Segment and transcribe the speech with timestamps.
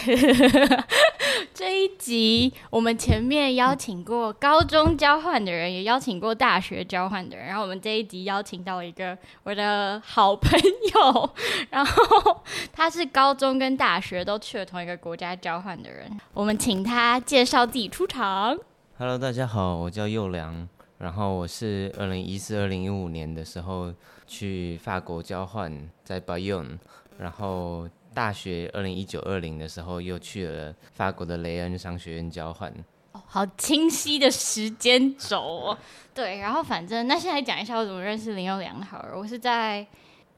[1.54, 11.30] 这一集我们前面邀请过高中交换的人，也邀请过大学交换的人，然后我们这一集邀请到一个我的好朋友，
[11.68, 12.42] 然后
[12.72, 18.58] 他是高中跟大学都去了同一个国家交换的人，我们请他介绍自己出场。
[19.00, 20.68] Hello，大家好，我叫佑良，
[20.98, 23.90] 然后我是二零一四、二零一五年的时候
[24.26, 26.78] 去法国交换，在 Bayonne，
[27.18, 27.88] 然后。
[28.12, 32.68] 大学二零一九二零的时候，又去了法国的雷恩商学院交换。
[33.12, 35.78] 哦，好清晰的时间轴哦。
[36.12, 39.16] 对，然后反正那现在讲一下我怎么认识林佑良好了。
[39.16, 39.86] 我是在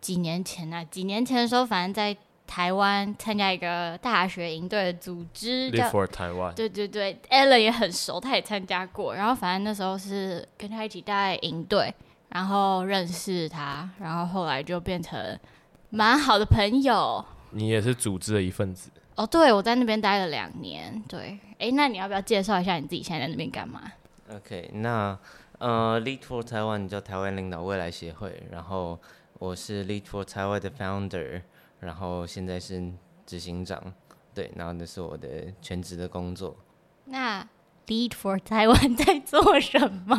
[0.03, 2.15] 几年前啊，几年前的时候，反正在
[2.53, 6.53] 台湾参加一个大学营队的组织，Live for Taiwan。
[6.53, 9.14] 对对对，Ellen 也很熟，他也参加过。
[9.14, 11.95] 然后反正那时候是跟他一起带营队，
[12.28, 15.19] 然后认识他，然后后来就变成
[15.89, 17.25] 蛮好的朋友。
[17.53, 19.27] 你也是组织的一份子哦？
[19.27, 21.03] 对，我在那边待了两年。
[21.08, 23.80] 对，哎，那你要不要介绍一下你自己现在在那边干嘛
[24.30, 25.19] ？OK，那
[25.56, 29.00] 呃，Lead for Taiwan 叫台湾领导未来协会，然后
[29.39, 31.41] 我是 Lead for Taiwan 的 founder，
[31.83, 32.91] 然后现在是
[33.27, 33.93] 执行长。
[34.35, 36.57] 对，然后那是我的全职的工作。
[37.05, 37.47] 那
[37.87, 40.17] Lead for Taiwan 在做什么？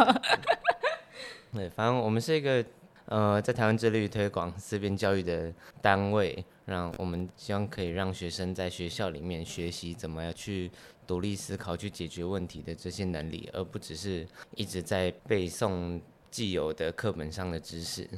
[1.51, 2.63] 对，反正我们是一个
[3.05, 6.45] 呃，在台湾致力于推广思辨教育的单位。
[6.65, 10.71] 让我们希望可以让学生在学校里面学习怎么样去
[11.05, 14.25] 独立思考、去解决问题的这些能力，而不只是
[14.55, 15.99] 一直在背诵
[16.31, 18.09] 既有的课本上的知识。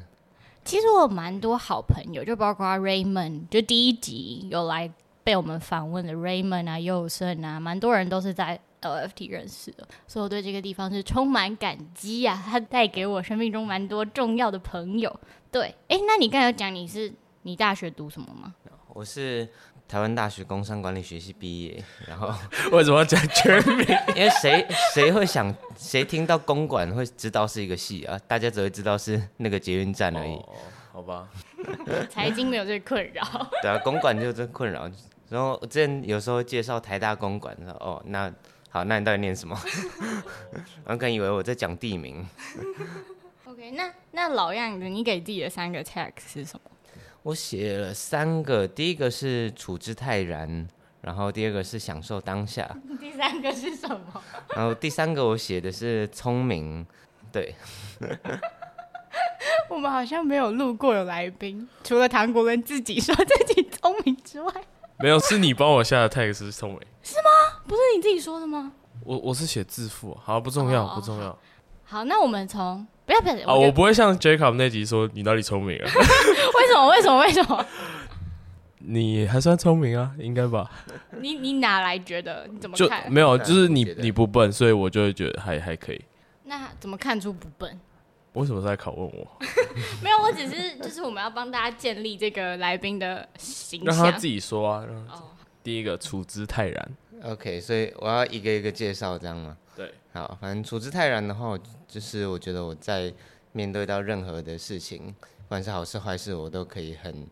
[0.65, 4.91] 其实我有蛮多好朋友，就包括 Raymond，就第一集有来
[5.23, 12.43] 被我们访问的 Raymond 啊、佑胜啊，蛮多人都是在 LFT 认识的，所以我对这个地方是充满感激啊！
[12.45, 15.19] 他带给我生命中蛮多重要的朋友。
[15.51, 17.13] 对，哎，那你刚才有讲你是？
[17.43, 18.55] 你大学读什么吗？
[18.91, 19.47] 我是
[19.87, 22.33] 台湾大学工商管理学系毕业，然后
[22.75, 23.85] 为什么要讲全名？
[24.15, 28.19] 因为谁谁会想谁听到公管会知道是一个系啊？
[28.27, 30.33] 大家只会知道是那个捷运站而已。
[30.33, 30.53] 哦，
[30.91, 31.29] 好吧，
[32.09, 33.23] 财经没有这个困扰。
[33.61, 34.89] 对啊，公管就这困扰。
[35.29, 38.31] 然后我之前有时候介绍台大公管，说哦，那
[38.69, 39.55] 好，那你到底念什么？
[40.85, 42.27] 我可能以为我在讲地名。
[43.45, 46.71] OK，那那老样子，你给自己的三个 tag 是什么？
[47.25, 50.67] 我写了三个，第一个是处之泰然，
[51.01, 52.69] 然后第二个是享受当下，
[53.01, 54.21] 第三个是什么？
[54.55, 56.85] 然后第三个我写的是聪明，
[57.31, 57.55] 对。
[59.67, 64.53] 我们好像没有录过有来宾，除了唐国伦自己说自己聪明之外，
[64.99, 67.61] 没有，是你帮我下的 tag 是聪明，是吗？
[67.65, 68.71] 不是你自己说的吗？
[69.03, 71.35] 我我是写自负，好，不重要，哦、不重要。
[71.85, 72.85] 好，那我们从。
[73.05, 73.47] 不要不要！
[73.47, 75.85] 啊，我不会像 Jacob 那集说你哪里聪明啊？
[75.93, 76.87] 为什么？
[76.89, 77.19] 为什么？
[77.21, 77.65] 为什么？
[78.79, 80.69] 你还算聪明啊，应该吧？
[81.19, 82.47] 你你哪来觉得？
[82.51, 83.03] 你怎么看？
[83.05, 86.01] 就没有，就是你你不笨，所以我就会觉得还还可以。
[86.43, 87.79] 那怎么看出不笨？
[88.33, 89.27] 为什么在拷问我？
[90.03, 93.95] 没有，我只是就是我们要帮大家建立这个来宾的形象。
[93.95, 94.85] 让他自己说啊。
[95.11, 95.23] 哦。
[95.63, 96.91] 第一个处之泰然。
[97.23, 99.57] OK，所以我要一个一个介绍，这样吗？
[100.15, 100.21] 对。
[100.21, 101.57] 好，反正处之泰然的话。
[101.87, 103.13] 就是我觉得我在
[103.53, 107.27] 面对到任何的事情，不管是好事坏事，我都可以很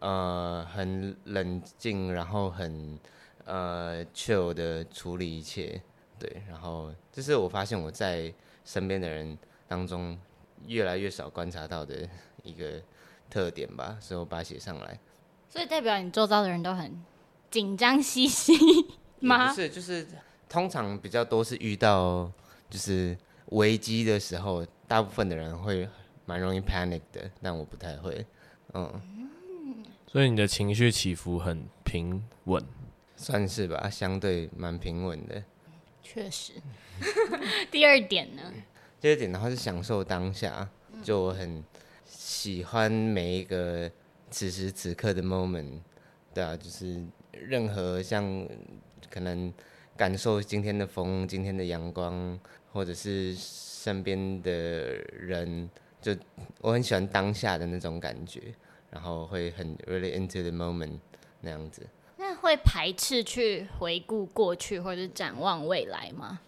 [0.00, 2.98] 呃很冷静，然后很
[3.44, 5.80] 呃 chill 的处理一切。
[6.18, 8.32] 对，然后这是我发现我在
[8.64, 9.38] 身边的人
[9.68, 10.18] 当中
[10.66, 12.08] 越来越少观察到的
[12.42, 12.82] 一个
[13.28, 14.98] 特点吧，所以我把它写上来。
[15.48, 17.00] 所以代表你周遭的人都很
[17.50, 18.54] 紧张兮兮
[19.20, 19.48] 吗？
[19.48, 20.06] 不是，就是
[20.50, 22.30] 通常比较多是遇到
[22.68, 23.16] 就是。
[23.50, 25.88] 危机的时候，大部分的人会
[26.24, 28.24] 蛮容易 panic 的，但我不太会，
[28.74, 28.88] 嗯。
[30.06, 32.64] 所以你的情绪起伏很平稳，
[33.16, 35.42] 算是吧，相对蛮平稳的。
[36.00, 36.52] 确实。
[37.72, 38.42] 第二点呢？
[39.00, 40.68] 第二点的话是享受当下，
[41.02, 41.64] 就我很
[42.06, 43.90] 喜欢每一个
[44.30, 45.80] 此时此刻的 moment，
[46.32, 48.46] 对啊，就是任何像
[49.10, 49.52] 可能
[50.00, 52.40] 感受今天的风、今天的阳光。
[52.72, 55.68] 或者是身边的人，
[56.00, 56.16] 就
[56.60, 58.40] 我很喜欢当下的那种感觉，
[58.92, 61.00] 然后会很 really into the moment
[61.40, 61.84] 那样子。
[62.16, 66.38] 那会排斥去回顾过去或者展望未来吗？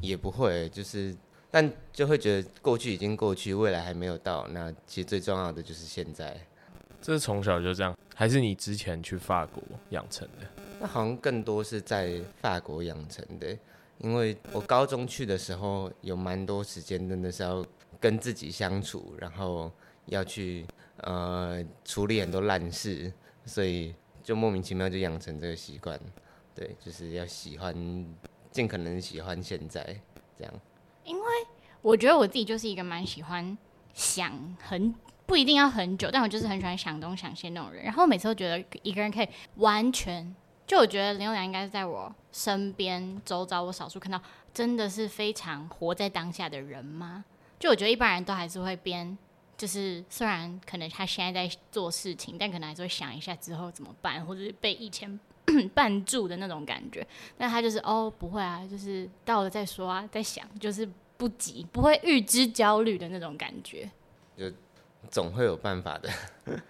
[0.00, 1.12] 也不会，就是
[1.50, 4.46] 但就会觉得过去已经过去，未来还没有到。
[4.52, 6.40] 那其实最重要的就是现在。
[7.00, 9.60] 这是从小就这样，还是你之前去法国
[9.90, 10.61] 养成的？
[10.82, 13.56] 那好像更多是在法国养成的，
[13.98, 17.64] 因为我高中去的时候有蛮多时间，真的是要
[18.00, 19.70] 跟自己相处，然后
[20.06, 23.12] 要去呃处理很多烂事，
[23.46, 23.94] 所以
[24.24, 25.96] 就莫名其妙就养成这个习惯。
[26.52, 27.72] 对，就是要喜欢，
[28.50, 29.84] 尽可能喜欢现在
[30.36, 30.52] 这样。
[31.04, 31.24] 因为
[31.80, 33.56] 我觉得我自己就是一个蛮喜欢
[33.94, 34.92] 想很。
[35.24, 37.84] 不一定要很久，但我就是很喜欢想东想西那种人。
[37.84, 40.34] 然后每次都觉得一个人可以完全，
[40.72, 44.18] 就我觉得林宥良应该是在我身边周遭，我少数看到
[44.54, 47.26] 真的是非常活在当下的人吗？
[47.60, 49.18] 就我觉得一般人都还是会编，
[49.54, 55.20] 就是虽然可能他现在在做事情，但可能还是会想一下之后怎么办，或者是被以前
[55.76, 57.06] 绊住的那种感觉。
[57.36, 60.88] 但他就是哦，不会啊，就是到了再说啊，在想，就是
[61.18, 63.90] 不急，不会预知焦虑的那种感觉。
[64.38, 64.50] 就。
[65.10, 66.08] 总会有办法的。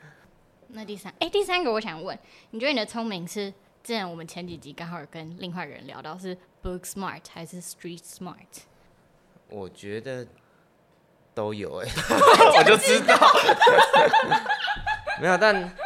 [0.74, 2.18] 那第三，哎、欸，第三个我想问，
[2.50, 3.54] 你觉得你的聪明是？
[3.82, 8.36] 之前我们前几集刚好有跟另外人聊到，是 book smart 还是 street smart？
[9.48, 10.24] 我觉得
[11.34, 11.94] 都有哎、欸，
[12.58, 13.16] 我就知道。
[15.20, 15.76] 没有，但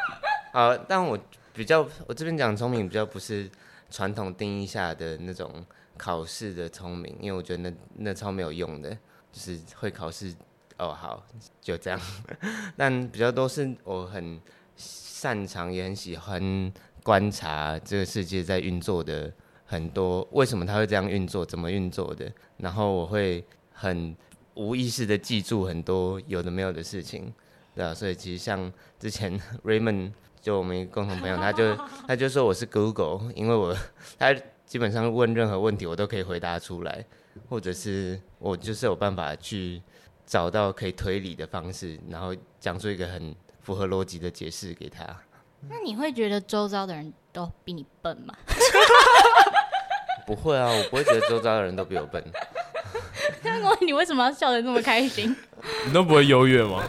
[0.53, 1.19] 好，但我
[1.55, 3.51] 比较，我这边讲聪明比较不是
[3.91, 5.65] 传统定义下的那种
[5.97, 8.91] 考试的聪明，因为我觉得那那超没有用的，
[9.33, 10.35] 就是会考试。
[10.79, 11.25] 哦，好，
[11.63, 11.99] 就这样。
[12.77, 14.39] 但比较多是我很
[14.77, 16.71] 擅长，也很喜欢
[17.07, 19.33] 观察这个世界在运作的
[19.65, 22.29] 很多，为什么它会这样运作，怎么运作的。
[22.57, 24.13] 然后我会很
[24.55, 27.33] 无意识的记住很多有的没有的事情，
[27.77, 27.95] 对啊。
[27.95, 30.11] 所以其实像之前 Raymond
[30.41, 31.77] 就我们共同朋友，他就
[32.09, 33.73] 他就说我是 Google，因为我
[34.19, 34.35] 他
[34.67, 37.07] 基本上问任何问题我都可以回答出来，
[37.49, 39.81] 或者是我就是有办法去。
[40.27, 45.07] 找到可以推理的方式，然后讲出一个很符合逻辑的解释给他。
[45.69, 48.35] 那你会觉得周遭的人都比你笨吗？
[50.27, 52.23] 不会啊，我不会觉得周遭的人都比我笨。
[53.43, 55.35] 那我你为什么要笑得那么开心？
[55.87, 56.83] 你都不会优越吗？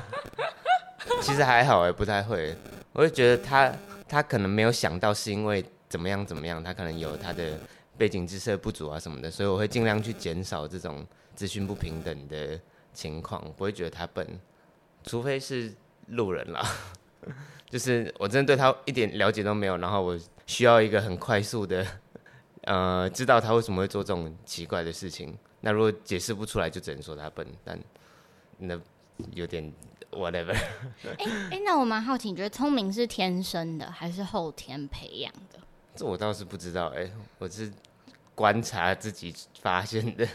[1.21, 2.55] 其实还好哎，不太会。
[2.93, 3.73] 我会觉得他
[4.07, 7.57] 他可能没有想到是因为怎么样怎么样，他可能有他的
[7.97, 11.05] 背景知识不足啊什么的，所以我会尽量去减少这种
[11.35, 12.59] 资讯不平等的。
[12.93, 14.27] 情况不会觉得他笨，
[15.03, 15.71] 除非是
[16.07, 16.67] 路人啦。
[17.69, 21.85] 就是我真的对他一点了解都没有，然后我需要一个很快速的，
[22.61, 25.37] 呃，知道他为什么会做这种奇怪的事情。
[25.61, 27.45] 那如果解释不出来，就只能说他笨。
[27.63, 27.79] 但
[28.57, 28.79] 那
[29.33, 29.73] 有点
[30.11, 30.55] whatever。
[31.17, 35.59] 哎哎，那我蛮好奇，你觉得聪明是天生的还是后天培养的？
[35.95, 36.87] 这我倒是不知道。
[36.95, 37.71] 哎，我是
[38.33, 40.27] 观察自己发现的，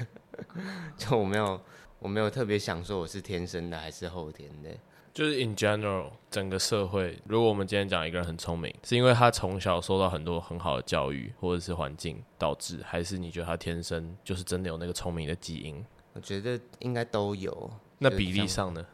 [0.96, 1.60] 就我没有。
[2.02, 4.70] 我没有特别想说我是天生的还是后天的，
[5.12, 15.84] 就是 in general 整个社会，如果我们今天讲一个人很聪明，是因为他从小受到很多很好的教育或者是环境导致，还是你觉得他天生就是真的有那个聪明的基因？
[16.14, 17.70] 我觉得应该都有。
[17.98, 18.84] 那比例上呢？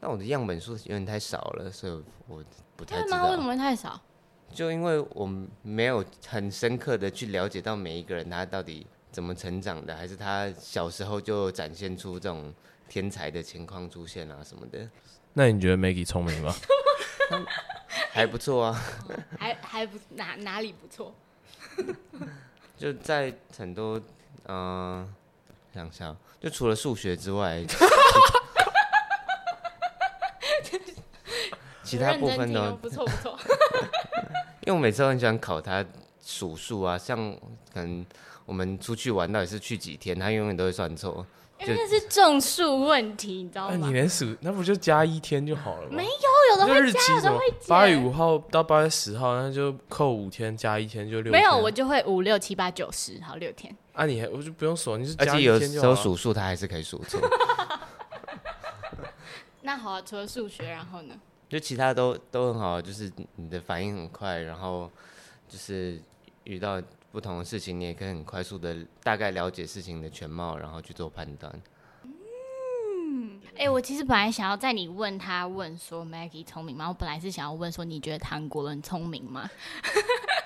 [0.00, 2.44] 那我的样本数有点太少了，所以我
[2.76, 3.30] 不太知道。
[3.30, 4.00] 为什么会太少？
[4.52, 5.28] 就因为我
[5.62, 8.86] 没有很深刻的去了解到每一个人他到底。
[9.14, 9.94] 怎么成长的？
[9.94, 12.52] 还是他小时候就展现出这种
[12.88, 14.90] 天才的情况出现啊什么的？
[15.34, 16.54] 那你觉得 Maggie 聪明吗？
[18.12, 18.82] 还不错啊。
[19.38, 21.14] 还还不哪哪里不错？
[22.78, 23.98] 就在很多
[24.46, 25.08] 嗯、呃，
[25.74, 27.64] 想想，就除了数学之外，
[31.82, 33.38] 其他部分都不错不错。
[34.60, 35.84] 因为我每次都很喜欢考他
[36.24, 37.18] 数数啊，像
[37.72, 38.06] 可能。
[38.46, 40.18] 我们出去玩到底是去几天？
[40.20, 41.26] 他永远都会算错，
[41.60, 43.86] 因为那是正数问题，你知道吗？
[43.86, 45.96] 你连数那不就加一天就好了吗？
[45.96, 46.10] 没有，
[46.50, 47.68] 有的会加，有的会减。
[47.68, 51.32] 八月五号到八月十号，那就扣五天，加一天就六天。
[51.32, 53.74] 没有，我就会五六七八九十，好六天。
[53.92, 57.20] 啊，你还我就不用数，你是加而且有时候数数他还是可以数错。
[59.62, 61.14] 那好啊，除了数学，然后呢？
[61.48, 64.90] 就其他都都很好，就是你的反应很快，然后
[65.48, 66.02] 就是
[66.42, 66.82] 遇到。
[67.14, 71.62] 不同的事情，你也可以很快速的大概了解事情的全貌，然后去做判断。
[72.02, 76.88] 嗯，哎、欸，我其实本来想要在你问他问说 Maggie 聪明吗？
[76.88, 79.48] 我本来是想要问说你觉得韩国人聪明吗？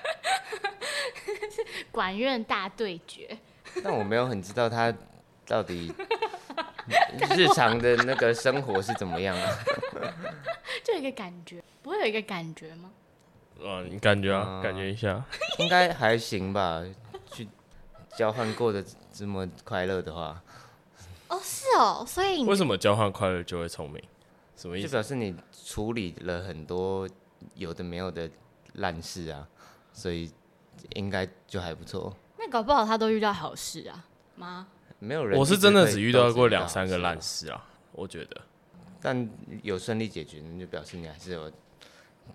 [1.91, 3.35] 管院大对决。
[3.83, 4.93] 但我没有很知道他
[5.47, 5.91] 到底，
[7.35, 9.57] 日常的那个生活是怎么样啊？
[10.85, 12.91] 就有一个感觉，不会有一个感觉吗？
[13.65, 15.23] 啊，你感觉啊，嗯、感觉一下，
[15.59, 16.83] 应该还行吧。
[17.31, 17.47] 去
[18.17, 20.41] 交换过的这么快乐的话，
[21.27, 24.01] 哦，是哦，所以为什么交换快乐就会聪明？
[24.55, 24.87] 什么意思？
[24.87, 25.35] 就表示你
[25.65, 27.07] 处理了很多
[27.55, 28.29] 有的没有的
[28.73, 29.47] 烂事啊，
[29.93, 30.31] 所以
[30.95, 32.15] 应该就还不错。
[32.37, 34.05] 那搞不好他都遇到好事啊？
[34.35, 34.67] 吗？
[34.99, 38.41] 没有人，我是真的只遇到过两三个烂事啊，我觉得。
[39.01, 39.29] 但
[39.63, 41.51] 有顺利解决，那就表示你还是有。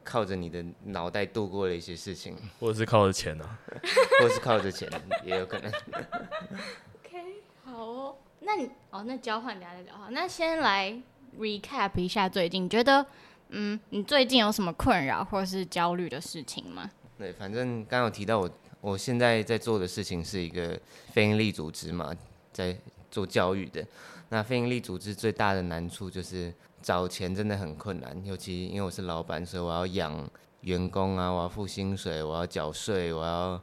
[0.02, 3.58] 靠着你的脑袋度过了一些事情，或者是靠着钱呢、啊，
[4.20, 4.90] 或者是靠着钱
[5.24, 5.70] 也有可能。
[5.70, 10.08] OK，好哦，那你哦，那交换等下再聊哈。
[10.10, 10.94] 那先来
[11.38, 13.04] recap 一下最近，觉得
[13.50, 16.90] 嗯，你最近有什么困扰或是焦虑的事情吗？
[17.16, 20.78] 对，反正刚刚有提到我，我现在在做的事情是一个
[21.12, 22.14] 非营利组织嘛，
[22.52, 22.76] 在
[23.10, 23.86] 做教育的。
[24.30, 26.52] 那非营利组织最大的难处就是。
[26.84, 33.58] 找钱真的很困难，尤其因为我是老板，所以我要养员工啊，我要付薪水，我要缴税，我要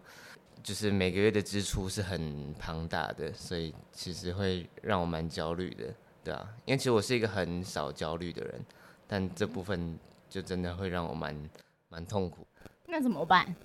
[0.63, 8.65] 就是每个月的支出是很庞大的，所以其实会让我蛮焦虑的，对啊，因为其实我是一个很少焦虑的人，
[9.05, 11.49] 但这部分就真的会让我蛮
[11.89, 12.47] 蛮痛苦。
[12.87, 13.55] 那怎么办？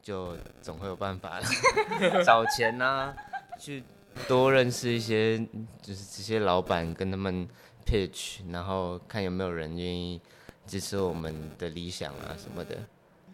[0.00, 1.46] 就总会有办法了，
[2.24, 3.14] 找钱啊，
[3.60, 3.84] 去
[4.26, 5.38] 多认识一些
[5.82, 7.48] 就是这些老板，跟他们。
[7.86, 10.18] pitch，然后看有没有人愿意
[10.66, 12.82] 支持我们的理想啊什么的。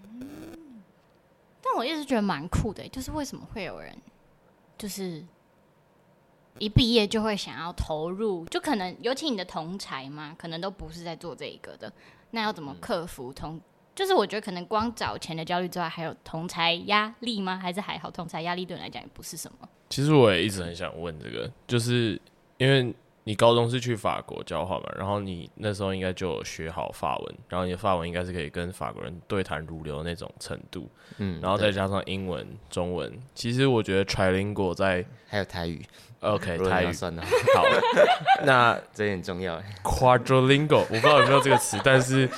[0.03, 0.59] 嗯，
[1.63, 3.97] 但我一直觉得蛮酷的，就是为什么会有人，
[4.77, 5.25] 就是
[6.59, 11.93] 一毕业就会想要投入，就可能尤其你的同才嘛，可能都不是在做这一个的。
[12.33, 13.55] 那要怎么克服同？
[13.55, 13.61] 嗯，
[13.95, 17.59] 就是我觉得可能光找钱的焦虑之外，还有同才压力吗？
[17.61, 18.11] 还是还好？
[18.11, 19.69] 同才压力对你来讲也不是什么。
[19.89, 22.21] 其实我也一直很想问这个，就是
[22.59, 22.95] 因为。
[23.25, 24.89] 你高中是去法国交换嘛？
[24.97, 30.89] 然后你那时候应该就有学好法文，然后你的法文应该是可以跟法国人对谈如流的那种程度。
[31.19, 35.85] 嗯，然后再加上英文、中文，其实我觉得 trilingual 在还有台语
[36.21, 37.23] ，OK，台语算了。
[37.55, 37.63] 好，
[38.43, 39.63] 那这也很重要。
[39.85, 42.29] Quadrilingual 我不知道有没有这个词，但是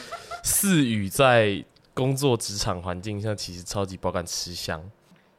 [0.42, 4.82] 四语在工作职场环境下其实超级爆肝吃香。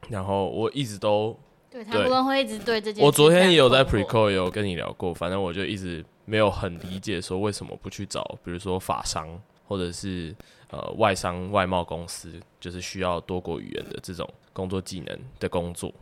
[0.08, 1.38] 然后我一直都。
[1.70, 3.04] 对，他们会一直对这件事。
[3.04, 9.28] 我昨天也有在 Precall 有跟你聊过，反正我就一直没有很理解说为什么不去找，比如说法商
[9.66, 10.32] 或者是
[10.70, 15.92] 呃外商外贸公司，就是需要多国语言的这种工作技能的工作，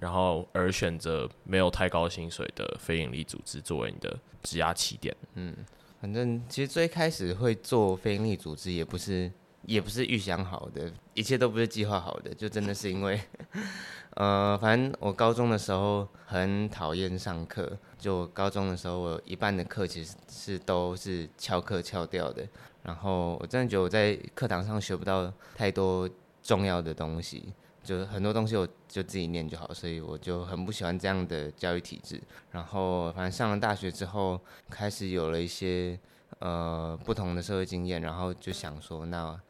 [0.00, 5.14] 然后而选择没有太高薪水的非营利组织作为你的职涯起点。
[5.34, 5.54] 嗯，
[6.00, 9.30] 反正其实最开始会做非营利组织也不是
[9.62, 13.20] 也不是预想好的，一切都不是计划好的，就真的是因为。
[14.14, 17.78] 呃，反正我高中的时候很讨厌上课。
[17.98, 22.44] 就高中的时候，我一半的课其实是都是翘课翘掉的。
[22.82, 26.08] 然后我真的觉得我在课堂上学不到太多
[26.42, 27.52] 重要的东西，
[27.88, 29.72] 就很多东西我就自己念就好。
[29.72, 32.20] 所以我就很不喜欢这样的教育体制。
[32.50, 35.98] 然后反正上了大学之后，开始有了一些
[36.40, 39.40] 呃不同的社会经验，然后就想说，那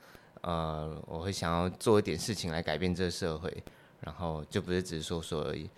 [0.42, 3.62] 呃我会想要做一点事情来改变这个社会。
[4.00, 5.68] 然后就不是只是说说而已，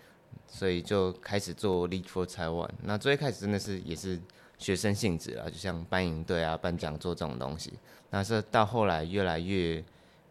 [0.47, 2.69] 所以就开始做 Lead for Taiwan。
[2.83, 4.21] 那最开始真的是也是
[4.59, 7.73] 学生性质啊，就像办营队啊、办讲座这种东西。
[8.11, 9.83] 那是到后来越来越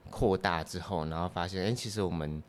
[0.09, 2.41] 扩大之后，然后发现，哎，其实我们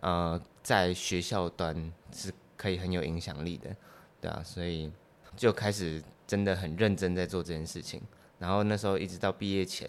[0.00, 3.76] 呃在学校端是可以很有影响力的，
[4.20, 4.90] 对啊，所以
[5.36, 8.00] 就开始真的很认真在做这件事情。
[8.38, 9.88] 然后那时候一直到毕业前，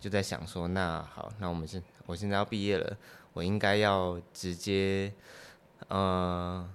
[0.00, 2.96] 就在想说，那好，那我们现我现在要毕业了。
[3.34, 5.10] 我应该要直接，
[5.88, 6.68] 呃，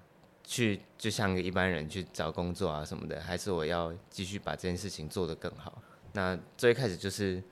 [0.44, 5.80] 去就像个一般人去找工作啊什么的，还是我要继续把这件事情做得更好？
[6.14, 7.44] 那最开始就是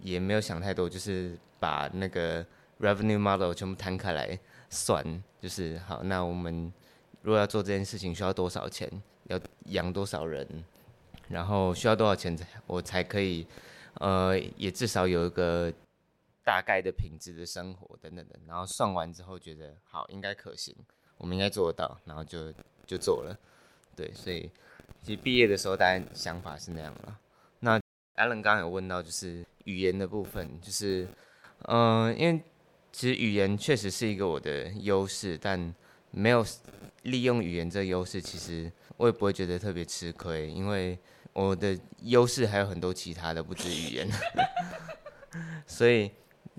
[0.00, 2.44] 也没有想太多，就是把那个
[2.80, 4.36] revenue model 全部摊开来
[4.68, 6.72] 算，就是好，那我们
[7.22, 8.90] 如果要做这件事情，需要多少钱？
[9.28, 10.64] 要养多少人？
[11.28, 13.46] 然后需要多少钱才我才可以，
[14.00, 15.72] 呃，也至少有一个。
[16.44, 20.74] 大概的品质的生活等等的，然后算完之后觉得好，应该可行，
[21.16, 22.52] 我们应该做得到，然后就
[22.84, 23.38] 就做了。
[23.94, 24.50] 对，所以
[25.04, 27.16] 其实毕业的时候，大家想法是那样了。
[27.60, 27.78] 那
[28.16, 31.06] Alan 刚刚有问到，就是语言的部分，就是
[31.68, 32.42] 嗯、因为
[32.92, 35.74] 其实语言确实是一个我的优势，但
[36.10, 36.44] 没有
[37.02, 40.98] 利用语言这优势，其实我也不会觉得特别吃亏，因为
[41.32, 44.08] 我的优势还有很多其他的，不止语言，
[45.66, 46.10] 所以。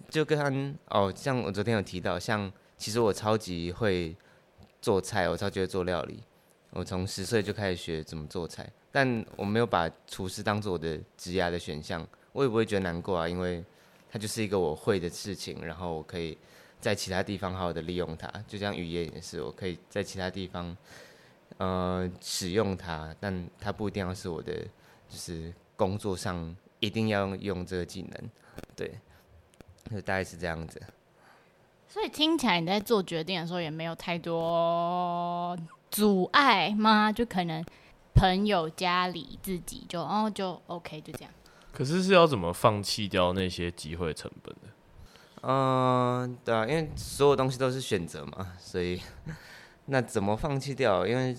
[0.10, 4.16] 就跟哦，像我昨天有提到，像其实我超级会
[4.80, 6.22] 做菜，我超级会做料理，
[6.70, 13.64] 我从十岁就开始学怎么做菜，但我没有把厨师当做我的职业的选项，我也不会觉得难过啊，因为
[14.14, 16.38] 它就是一个我会的事情，然后我可以
[16.80, 20.78] 在其他地方好好的利用它，就像语言也是，我可以在其他地方
[21.58, 24.54] 呃使用它，但它不一定要是我的，
[25.10, 28.30] 就是工作上一定要用这个技能，
[28.76, 29.00] 对，
[29.90, 30.80] 就大概是这样子。
[31.88, 35.58] 所以听起来你在做决定的时候也没有太多
[35.90, 37.12] 阻碍吗？
[37.12, 37.66] 就可能
[38.14, 41.34] 朋友、家里、自己就哦就 OK 就这样。
[41.74, 44.70] 可是是要怎么放弃掉那些机会成本的？
[45.42, 49.02] 嗯、对啊，因为所有东西都是选择嘛，所以
[49.88, 51.06] 那怎么放弃掉？
[51.06, 51.36] 因为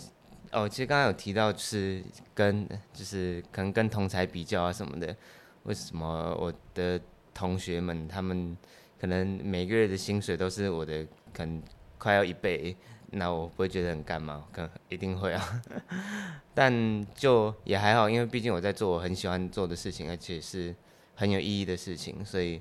[0.52, 5.16] 哦，其实刚刚有提到，是跟就是可能跟同才比较啊什么的，
[5.62, 7.00] 为什么我的
[7.32, 8.56] 同学们他们？
[8.96, 11.62] 可能每个月的薪水都是我的，可能
[11.98, 12.74] 快要一倍，
[13.14, 14.44] 那我不会觉得很干嘛？
[14.52, 15.62] 可能一定会啊，
[16.54, 20.74] 但就也还好，因为毕竟我在做我很喜欢做的事情，而且是
[21.14, 22.60] 很有意义的事情，所以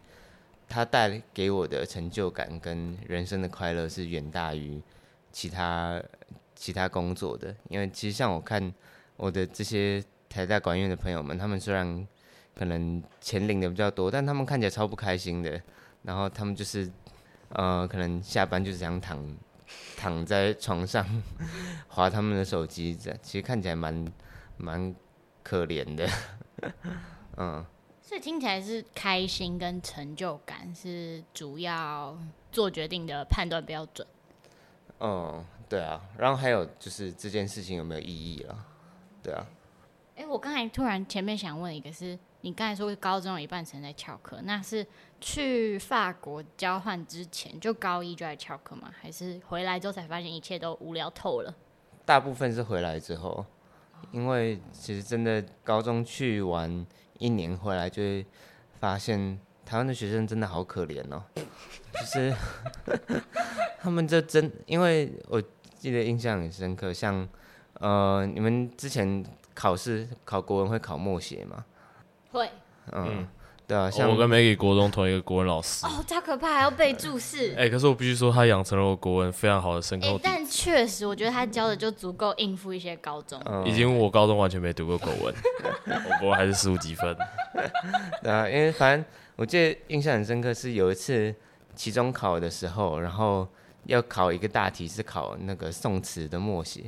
[0.69, 4.81] 它带给我的成就感跟人生的快乐是远大于
[5.31, 6.01] 其他
[6.55, 7.55] 其他工作的。
[7.69, 8.73] 因为其实像我看
[9.17, 12.07] 我的这些台大管院的朋友们，他们虽然
[12.55, 15.61] 可能钱领的比较多，但他们看起来超不开心的。
[16.03, 16.91] 然后他们就是，
[17.49, 19.17] 呃，可能下班就是想躺
[19.97, 21.05] 躺在床上
[21.89, 24.05] 划他们的手机，这其实看起来蛮
[24.57, 24.95] 蛮
[25.41, 26.07] 可怜的，
[27.37, 27.65] 嗯。
[28.01, 32.17] 所以听起来是开心跟成就感是主要
[32.51, 34.05] 做决定的判断标准。
[34.99, 36.01] 嗯，对啊。
[36.17, 38.65] 然后还有就是这件事情有没有意义了？
[39.23, 39.45] 对啊。
[40.15, 42.19] 哎，我刚才突然前面想问一个是。
[42.45, 44.85] 你刚才说高中有一半时间在翘课，那是
[45.21, 48.91] 去法国交换之前就高一就在翘课吗？
[48.99, 51.55] 还是回来之后才发现一切都无聊透了？
[52.03, 53.45] 大部分是回来之后，
[54.11, 56.85] 因为其实真的高中去完
[57.17, 58.25] 一年回来，就会
[58.77, 61.23] 发现台湾的学生真的好可怜哦。
[61.35, 62.35] 就是
[63.79, 65.41] 他们这真，因为我
[65.79, 67.25] 记得印象很深刻，像
[67.75, 71.63] 呃，你们之前考试考国文会考默写吗？
[72.33, 72.49] 会，
[72.91, 73.27] 嗯，
[73.67, 77.53] 对啊，像我跟 Maggie 国中同一个国文老师，哦，超可怕，还要背注释。
[77.55, 80.19] 哎，可是我必须说，他养成了我国文非常好的深厚。
[80.21, 83.39] 但确实，我觉得他教的就足够应付一些高中。
[83.45, 85.33] 嗯已经我高中完全没读过国文，
[85.85, 87.15] 我国文还是十五几分。
[88.23, 91.33] 对啊，因为反正我记得印象很深刻，是有一次
[91.75, 93.47] 期中考的时候，然后
[93.85, 96.83] 要考一个大题，是考那个宋词的默写，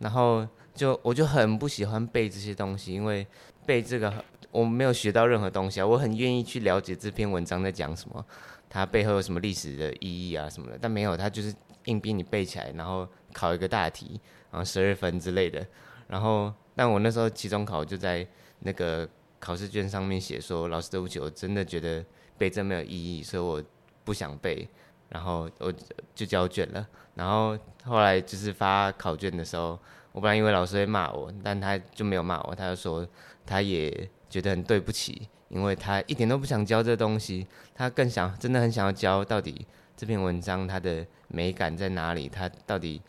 [0.00, 3.26] 然后就我就很不喜欢背这些东西，因为
[3.64, 4.12] 背这个。
[4.50, 5.86] 我没有学到任何东西啊！
[5.86, 8.24] 我很愿意去了解这篇文章在讲什么，
[8.68, 15.64] 它背后有什么历史的意义啊什么的，但没有，它就是硬逼你背起来，然后考一个大题，然后十二分之类的。
[16.06, 18.26] 然后，但我那时候期中考就在
[18.60, 19.06] 那个
[19.38, 22.02] 考试卷上面写说：“老师对不起，我真的觉得
[22.38, 23.62] 背这没有意义，所以我
[24.04, 24.66] 不想背。”
[25.10, 25.72] 然后我
[26.14, 26.86] 就交卷了。
[27.14, 29.78] 然后后来就是发考卷的时候，
[30.12, 33.06] 我本来以为老师会骂我，但他就没有骂我，他就说
[33.44, 34.08] 他也。
[34.28, 43.00] 觉得很对不起，因为他一点都不想教这东西，他更想，真的很想要教到底这篇文章它的美感在哪里，它到底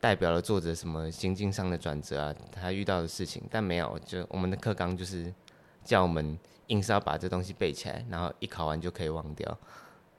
[0.00, 5.32] 代表了作者什么心境上的转折啊，他遇到的事情，但没有，就我们的课纲就是
[5.82, 9.58] 叫我们硬是要把这东西背起来，然后一考完就可以忘掉，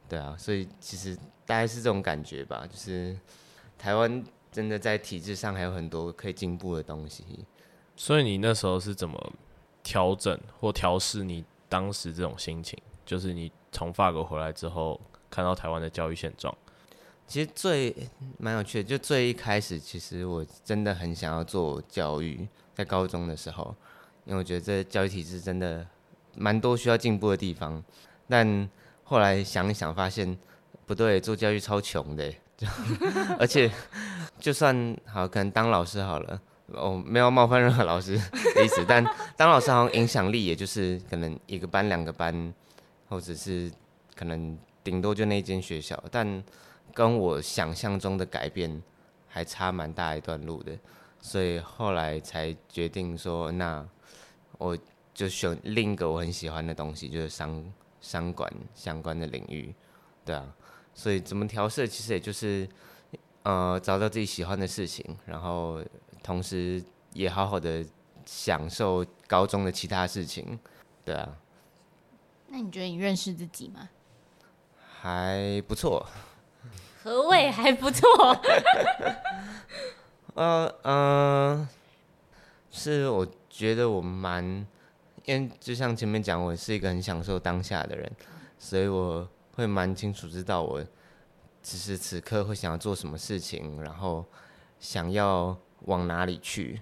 [0.10, 1.16] 对啊，所以其实
[1.46, 3.16] 大概是这种感觉吧，就是
[3.78, 7.24] 台湾真的在体制上还有很多可以进步的东西。
[7.96, 9.34] 所以你那时候是怎么？
[9.86, 16.54] 调整或调试你当时这种心情，就是你从法国回来之后，看到台湾的教育现状。
[17.28, 17.96] 其实最
[18.40, 23.76] 蛮有趣的，就最一开始，其实我真的很想要做教育，在高中的时候，
[24.26, 25.86] 因为我觉得这教育体制真的
[26.36, 27.84] 蛮多需要进步的地方。
[28.28, 28.68] 但
[29.04, 30.36] 后来想一想，发现
[30.88, 32.34] 不对，做教育超穷的，
[33.38, 33.72] 而且
[34.40, 36.42] 就算好，可能当老师好了。
[36.74, 38.18] 哦，没有冒犯任何老师
[38.56, 39.06] 的意思，但
[39.38, 42.52] 当老师好像影响力也就是可能一个班、两个班，
[43.08, 43.72] 或者是
[44.16, 46.44] 可能顶多就那间学校，但
[46.92, 48.82] 跟我想象中的改变
[49.28, 50.76] 还差蛮大一段路的，
[51.22, 53.88] 所以后来才决定说，那
[54.58, 54.76] 我
[55.14, 57.64] 就选另一个我很喜欢的东西，就是商
[58.02, 59.72] 商管相关的领域，
[60.26, 60.44] 对啊，
[60.96, 62.68] 所以怎么调色，其实也就是
[63.44, 65.80] 呃找到自己喜欢的事情，然后。
[66.26, 66.84] 同时
[67.14, 67.86] 也好好的
[68.26, 70.58] 享受高中的其他事情，
[71.06, 71.38] 对啊。
[72.48, 73.88] 那你觉得你认识自己吗？
[75.00, 76.04] 还不错。
[77.04, 78.10] 何谓还不错？
[80.34, 80.96] 呃嗯、
[81.60, 81.70] 呃，
[82.72, 84.44] 是我觉得我蛮，
[85.26, 88.12] 因为就像前面讲，我是一个很享受当下的人，
[88.58, 90.84] 所以我会蛮清楚知道我
[91.62, 94.26] 此时此刻会想要做什么事情，然后
[94.80, 95.56] 想要
[95.86, 96.82] 往哪里去，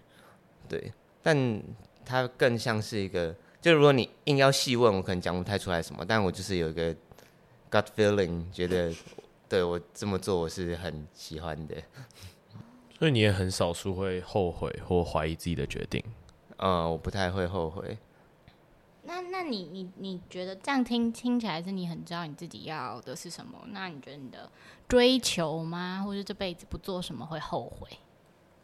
[0.67, 0.91] 对。
[1.21, 1.63] 但
[2.03, 6.93] 它更像是一个，就如果你硬要细问，我可能讲不太出来什么，但我就是有一个
[7.71, 8.93] gut feeling，觉得
[9.47, 11.75] 对我这么做我是很喜欢的。
[12.99, 16.03] 所以你也很少数会后悔或怀疑自己的决定。
[16.57, 17.97] 嗯，我不太会后悔。
[19.05, 23.59] 那那你你你觉得这样听听起来是你很知道你自己要的是什么？
[23.67, 24.49] 那你觉得你的
[24.87, 26.03] 追求吗？
[26.05, 27.89] 或者这辈子不做什么会后悔？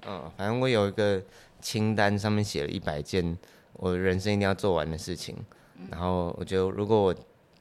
[0.05, 1.21] 嗯，反正我有一个
[1.62, 3.38] 清单，上面写了一百件
[3.73, 5.35] 我人生一定要做完的事情。
[5.77, 7.15] 嗯、然后我觉得，如果我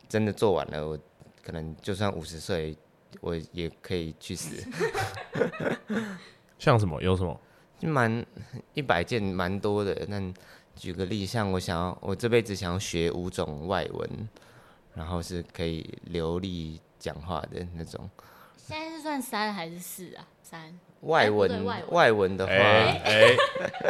[0.08, 0.98] 真的做完了，我
[1.44, 2.76] 可能就算五十岁，
[3.20, 4.64] 我也可以去死。
[6.58, 7.00] 像什么？
[7.02, 7.40] 有什么？
[7.78, 8.24] 就蛮
[8.74, 10.06] 一百件，蛮多的。
[10.08, 10.20] 那
[10.74, 14.28] 举个例，像我想要，我这辈子想要学五种外文，
[14.94, 18.10] 然后是可以流利讲话的那种。
[18.56, 20.26] 现在是算三还是四啊？
[20.42, 20.78] 三。
[21.02, 23.36] 外文，欸、外文，的话，哎、欸，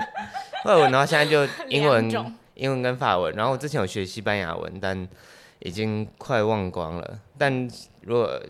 [0.66, 3.34] 外文的话，现在就英文、种英文跟法文。
[3.34, 5.08] 然后我之前有学西班牙文，但
[5.60, 7.20] 已经快忘光了。
[7.38, 7.68] 但
[8.02, 8.40] 如果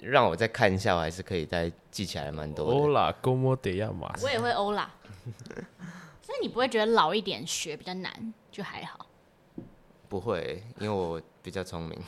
[0.00, 2.72] 让我再看一下，我还是可以再记起来蛮多的。
[2.72, 4.90] 欧拉，哥莫德亚马，我也会欧拉。
[6.20, 9.06] 所以你不会觉得老一点学比较难，就还好？
[10.08, 11.98] 不会，因为我比较聪明。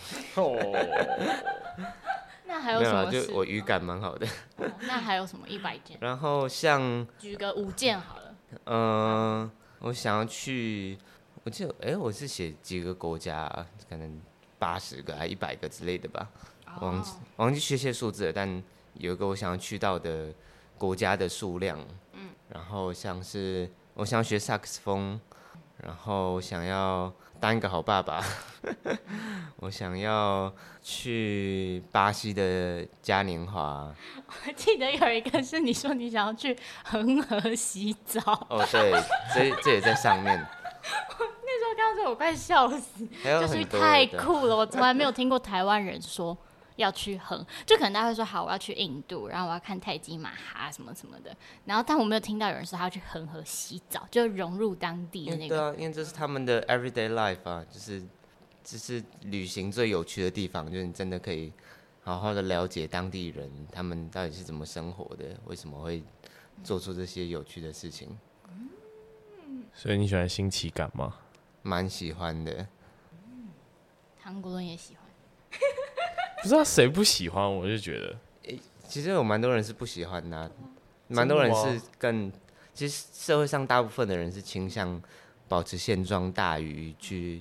[2.47, 3.11] 那还有什么？
[3.11, 4.27] 就我语感蛮好的。
[4.83, 5.97] 那还有什么一百件？
[6.01, 8.35] 然后像举个五件好了。
[8.65, 10.99] 嗯、呃，我想要去，
[11.43, 13.49] 我记得，哎、欸，我是写几个国家，
[13.89, 14.21] 可能
[14.59, 16.29] 八十个还一百个之类的吧。
[16.81, 18.63] 忘记忘记确切数字了，但
[18.95, 20.33] 有一个我想要去到的
[20.77, 21.79] 国家的数量，
[22.13, 25.21] 嗯，然后像是我想要学萨克斯风，
[25.79, 27.13] 然后想要
[27.45, 28.25] 当一个好爸爸，
[29.61, 30.51] 我想要
[30.83, 33.95] 去巴西的嘉年华。
[34.47, 38.23] 我记得有一个是你说你想要去恒河洗澡。
[38.49, 38.93] 哦，对，
[39.35, 40.35] 这这也在上面。
[40.41, 46.35] 那时候刚刚说我快笑死，就是太酷了，我从来没有听过台湾人说。
[46.77, 55.57] 要去横，就可能大家会说好，我要去印度，然后我要看泰姬玛哈什么什么的，然后但我没有听到有人说他要去恒河洗澡，就融入当地的那个。
[55.57, 58.03] 对啊，因为这是他们的 everyday life 啊，就是
[58.63, 61.53] 这是旅行最有趣的地方，就是你真的可以
[62.03, 66.03] 好好的了解当地人，他们到底是怎么生活的，为什么会
[66.63, 68.19] 做出这些有趣的事情。
[69.73, 71.17] 所以你喜欢新奇感吗？
[71.63, 72.67] 蛮喜欢的。
[74.21, 75.04] 韩国人也喜欢。
[76.45, 80.51] 不知道谁不喜欢，我就觉得，欸、其实有蛮多人是不喜欢的、啊，
[81.09, 82.31] 蛮多人是更，
[82.75, 85.03] 其实社会上大部分的人是倾向
[85.49, 87.41] 保持现状大于去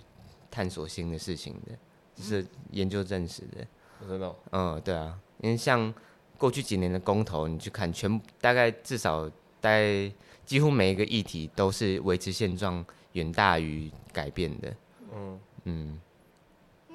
[0.50, 1.78] 探索新的事情的，
[2.16, 3.68] 这是研究证实的。
[4.08, 4.36] 真的？
[4.52, 5.94] 嗯，对啊，因为像
[6.38, 9.28] 过去几年的公投，你去看，全部大概至少
[9.60, 10.10] 大概
[10.46, 14.74] 几乎每一个议题都是维持现状远大于改变的。
[15.14, 16.00] 嗯嗯，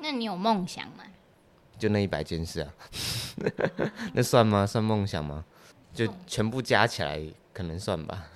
[0.01, 1.05] 那你有梦想吗？
[1.79, 2.75] 就那一百件事啊，
[4.13, 4.67] 那算吗？
[4.67, 5.45] 算梦想吗？
[5.95, 7.21] 就全部加起来
[7.53, 8.27] 可能算吧。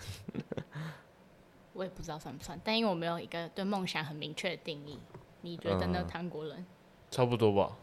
[1.74, 4.98] 我也不知道算不算，但因为我没有一个对梦想很明确的定义。
[5.42, 6.64] 你觉得呢，唐国伦？
[7.10, 7.76] 差不多吧。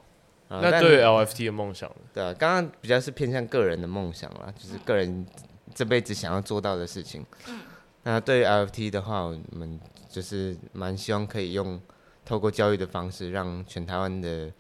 [0.48, 5.26] 那对于 LFT 的梦想，对啊，刚刚比较是偏向个人的梦想啦，就是个人
[5.74, 7.26] 这辈子想要做到的事情。
[7.48, 7.62] 嗯。
[8.04, 11.80] 那对于 LFT 的话，我们就是蛮希望可以用
[12.26, 14.52] 透过教育的方式，让全台湾的。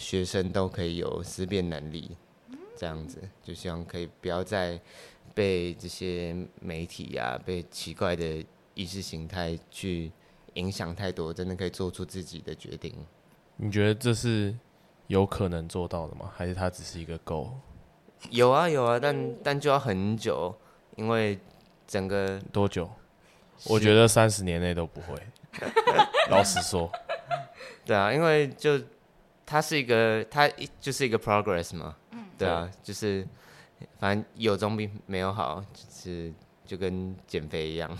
[0.00, 2.16] 学生都可以有思辨能力，
[2.74, 4.80] 这样子就希望可以不要再
[5.34, 10.10] 被这些媒体呀、啊、被奇怪的意识形态去
[10.54, 12.94] 影响太多，真的可以做出自己的决定。
[13.56, 14.56] 你觉得这是
[15.06, 16.32] 有可能做到的吗？
[16.34, 17.50] 还是它只是一个 goal？
[18.30, 20.52] 有啊有啊，但但就要很久，
[20.96, 21.38] 因为
[21.86, 22.90] 整个多久？
[23.66, 25.14] 我觉得三十年内都不会。
[26.30, 26.90] 老实说，
[27.84, 28.80] 对啊，因为就。
[29.50, 30.48] 它是一个，它
[30.80, 33.26] 就是一个 progress 嘛，嗯、对啊，就是
[33.98, 36.32] 反正有总比没有好，就是
[36.64, 37.90] 就跟减肥一样，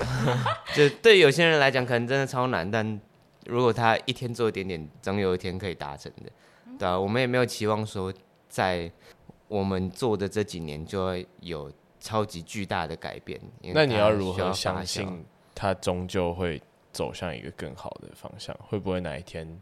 [0.74, 2.98] 就对有些人来讲可能真的超难，但
[3.44, 6.32] 如果他一天做一点点，总有一天可以达成的，
[6.78, 8.10] 对啊，我们也没有期望说
[8.48, 8.90] 在
[9.46, 11.70] 我们做的这几年就会有
[12.00, 13.38] 超级巨大的改变。
[13.60, 15.22] 那你要如何相信
[15.54, 18.56] 它终究会走向一个更好的方向？
[18.66, 19.60] 会不会哪一天？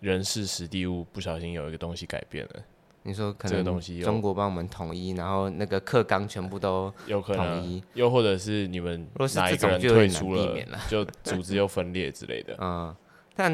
[0.00, 2.62] 人事时地物不小心有一个东西改变了，
[3.02, 10.56] 你说可能东西中国帮我们统一，然后那个课纲全部都有可能，又或者是你们哪一个人退出了，
[10.88, 12.56] 就组织又分裂之类的。
[12.60, 12.94] 嗯，
[13.34, 13.52] 但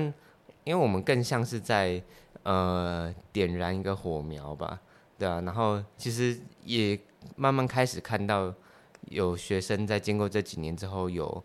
[0.64, 2.02] 因为我们更像是在
[2.42, 4.80] 呃点燃一个火苗吧，
[5.18, 6.98] 对啊，然后其实也
[7.36, 8.52] 慢慢开始看到
[9.08, 11.42] 有学生在经过这几年之后有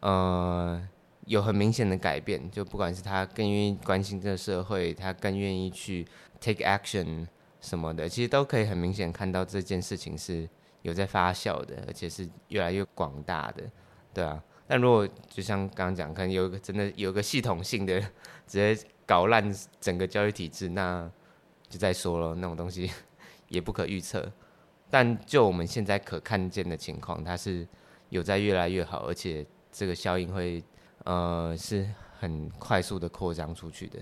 [0.00, 0.86] 呃
[1.26, 6.06] 有很明显的改变，就不管是他更愿意关心这个社会，他更愿意去
[6.40, 7.26] take action。
[7.60, 10.46] 什么的，其实都可以很明显看到这件事情是
[10.82, 13.64] 有在发酵的，而且是越来越广大的，
[14.12, 14.44] 对啊。
[14.66, 17.98] 但如果就像刚刚讲，可能有一个真的有一个系统性的
[18.46, 21.10] 直接搞烂整个教育体制，那
[21.70, 22.90] 就再说了，那种东西
[23.48, 24.30] 也不可预测。
[24.90, 27.66] 但就我们现在可看见的情况，它是
[28.10, 30.62] 有在越来越好，而且这个效应会
[31.04, 31.88] 呃是
[32.18, 34.00] 很快速的扩张出去的。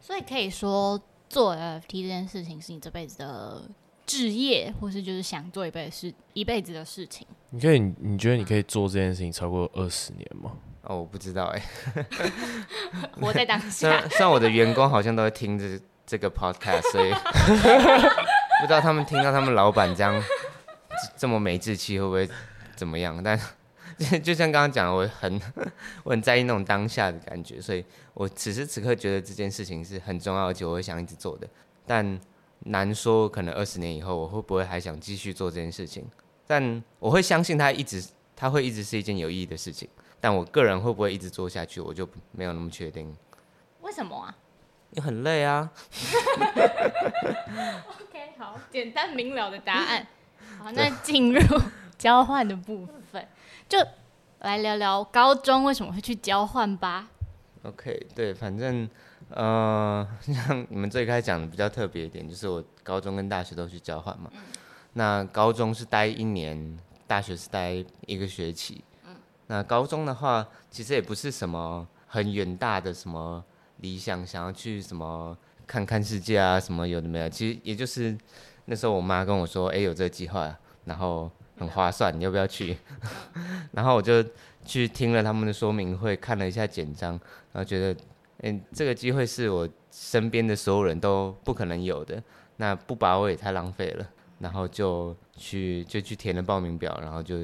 [0.00, 1.00] 所以可以说。
[1.28, 3.62] 做 NFT 这件事情是你这辈子的
[4.04, 7.26] 置业，或是就是想做一辈子事一辈子的事情？
[7.48, 10.52] 你可以，你觉得你可以做这件事情超过二十年吗？
[10.82, 11.62] 哦，我不知道哎、
[11.94, 12.04] 欸。
[13.18, 13.70] 活在当下。
[13.70, 17.10] 虽然虽然我的员工好像都会听这这个 podcast，所以
[18.60, 20.22] 不知道他们听到他们老板这样
[21.16, 22.28] 这么没志气会不会
[22.76, 23.18] 怎么样？
[23.24, 23.40] 但
[24.22, 25.40] 就像刚刚讲的，我很
[26.04, 27.84] 我很在意那种当下的感觉，所以
[28.14, 31.48] 我此时此刻觉得这件事情是很重要，而且我会想一直做的。
[31.86, 32.20] 但
[32.60, 36.04] 难说，可能二十年以后我会不会还想继续做这件事情？
[36.46, 38.04] 但我会相信它一直，
[38.36, 39.88] 它会一直是一件有意义的事情。
[40.20, 43.16] 但我个人会不会一直做下去，我就没有那么确定。
[43.80, 44.34] 为什么啊？
[44.90, 45.70] 你很累啊。
[48.00, 50.06] OK，好，简单明了的答案。
[50.58, 51.40] 好，那进入
[51.98, 53.26] 交换的部分。
[53.72, 53.78] 就
[54.40, 57.08] 来聊聊高中为什么会去交换吧。
[57.62, 58.86] OK，对，反正
[59.30, 64.30] 呃， 像你们最开始讲的比较特别一点，就是我高中跟大学都去交换嘛。
[64.34, 64.40] 嗯、
[64.92, 68.84] 那高中是待一年，大学是待一个学期。
[69.06, 73.42] 嗯、那高中的话，其实也不是什么很远大的什么
[73.78, 75.34] 理想，想要去什么
[75.66, 77.28] 看看世界啊，什么有的没有。
[77.30, 78.14] 其实也就是
[78.66, 80.54] 那时候我妈跟我说，哎，有这个计划，
[80.84, 81.30] 然后。
[81.62, 82.76] 很划算，你要不要去？
[83.72, 84.24] 然后我就
[84.64, 87.12] 去听了他们的说明会，看了一下简章，
[87.52, 88.00] 然后觉得，
[88.38, 92.22] 嗯，这个机会是我身边的所有人都不可能有的，
[92.56, 94.06] 那不把握也太浪费了。
[94.38, 97.36] 然后就去就去填了报名表，然后就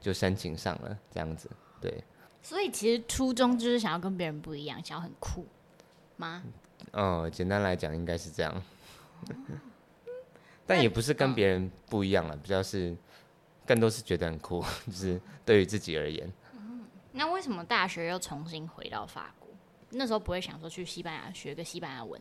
[0.00, 1.50] 就申请上了，这样子。
[1.80, 1.92] 对。
[2.40, 5.44] 所以其实初衷就是想要跟别人不一样，想要很酷
[6.16, 6.44] 吗？
[6.92, 8.62] 哦，简单来讲应该是这样。
[10.64, 12.96] 但也不是跟别人不一样了，比较是。
[13.66, 16.30] 更多是觉得很酷， 就是对于自己而言。
[16.54, 19.48] 嗯，那为什么大学又重新回到法国？
[19.90, 22.20] 那时候不会想说去西班牙学个西班牙文？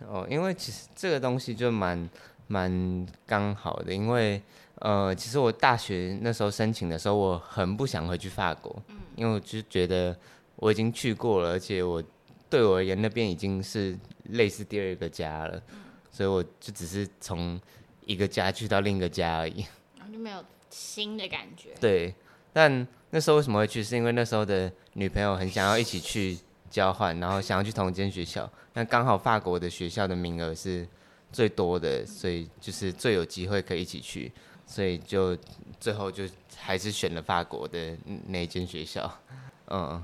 [0.00, 2.10] 哦，因为其实这个东西就蛮
[2.46, 4.42] 蛮刚好的，因为
[4.76, 10.16] 呃，其实我大学那时候申请的时候，我很不想回去法国，嗯，因为我就觉得
[10.56, 12.02] 我已经去过了，而且我
[12.50, 13.96] 对我而言那边已经是
[14.30, 17.58] 类似第二个家了，嗯，所以我就只是从
[18.04, 19.64] 一个家去到另一个家而已，
[19.98, 20.44] 然后就没有。
[20.74, 21.70] 新的感觉。
[21.80, 22.12] 对，
[22.52, 23.82] 但那时候为什么会去？
[23.82, 26.36] 是因为那时候的女朋友很想要一起去
[26.68, 28.50] 交换，然后想要去同一间学校。
[28.72, 30.84] 那刚好法国的学校的名额是
[31.30, 34.32] 最多的，所以就是最有机会可以一起去，
[34.66, 35.38] 所以就
[35.78, 36.24] 最后就
[36.56, 39.08] 还是选了法国的那间学校。
[39.70, 40.02] 嗯。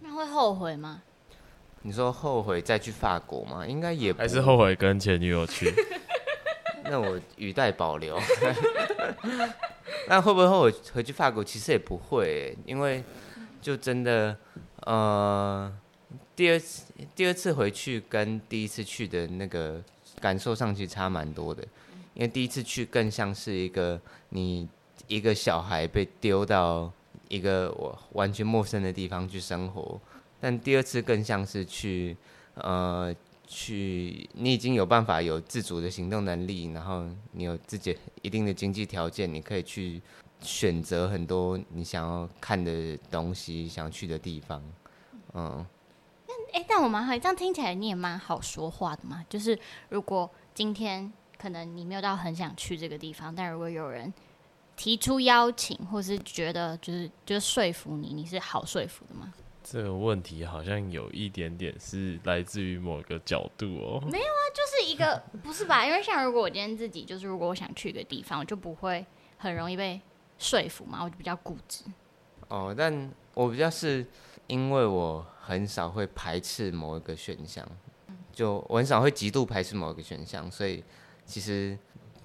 [0.00, 1.02] 那会后悔吗？
[1.80, 3.66] 你说后悔再去法国吗？
[3.66, 5.72] 应该也不还是后悔跟前女友去。
[6.84, 8.18] 那我语带保留。
[10.08, 11.42] 那会不会后悔回去法国？
[11.42, 13.02] 其实也不会，因为
[13.60, 14.36] 就真的，
[14.86, 15.72] 呃，
[16.36, 19.82] 第二次第二次回去跟第一次去的那个
[20.20, 21.62] 感受上其实差蛮多的。
[22.14, 24.68] 因为第一次去更像是一个你
[25.06, 26.90] 一个小孩被丢到
[27.28, 30.00] 一个我完全陌生的地方去生活，
[30.40, 32.16] 但第二次更像是去
[32.54, 33.14] 呃。
[33.50, 40.02] 去，你已经有办法有自主的行动能力，然后你有自己一定的经济条件，你可以去
[40.40, 44.62] 选择很多你想要看的东西，想去的地方。
[45.32, 45.66] 嗯，
[46.52, 49.24] 哎、但我蛮好，这样听起来你也蛮好说话的嘛。
[49.30, 49.58] 就是
[49.88, 54.12] 如果今天可能你没有到很想去这个地方，但如果有人
[54.76, 59.32] 提出邀请，或是觉得就是就是说服你，你是好说服的吗？
[59.70, 64.02] 这个问题好像有一点点是来自于某个角度哦。
[64.10, 65.84] 没有啊，就是一个不是吧？
[65.84, 69.04] 因为像如果我今天自己就是，如果我想去一个地方，我就不会
[69.36, 70.00] 很容易被
[70.38, 71.84] 说服嘛，我就比较固执。
[72.48, 74.06] 哦，但我比较是
[74.46, 77.68] 因为我很少会排斥某一个选项，
[78.32, 80.82] 就我很少会极度排斥某一个选项，所以
[81.26, 81.78] 其实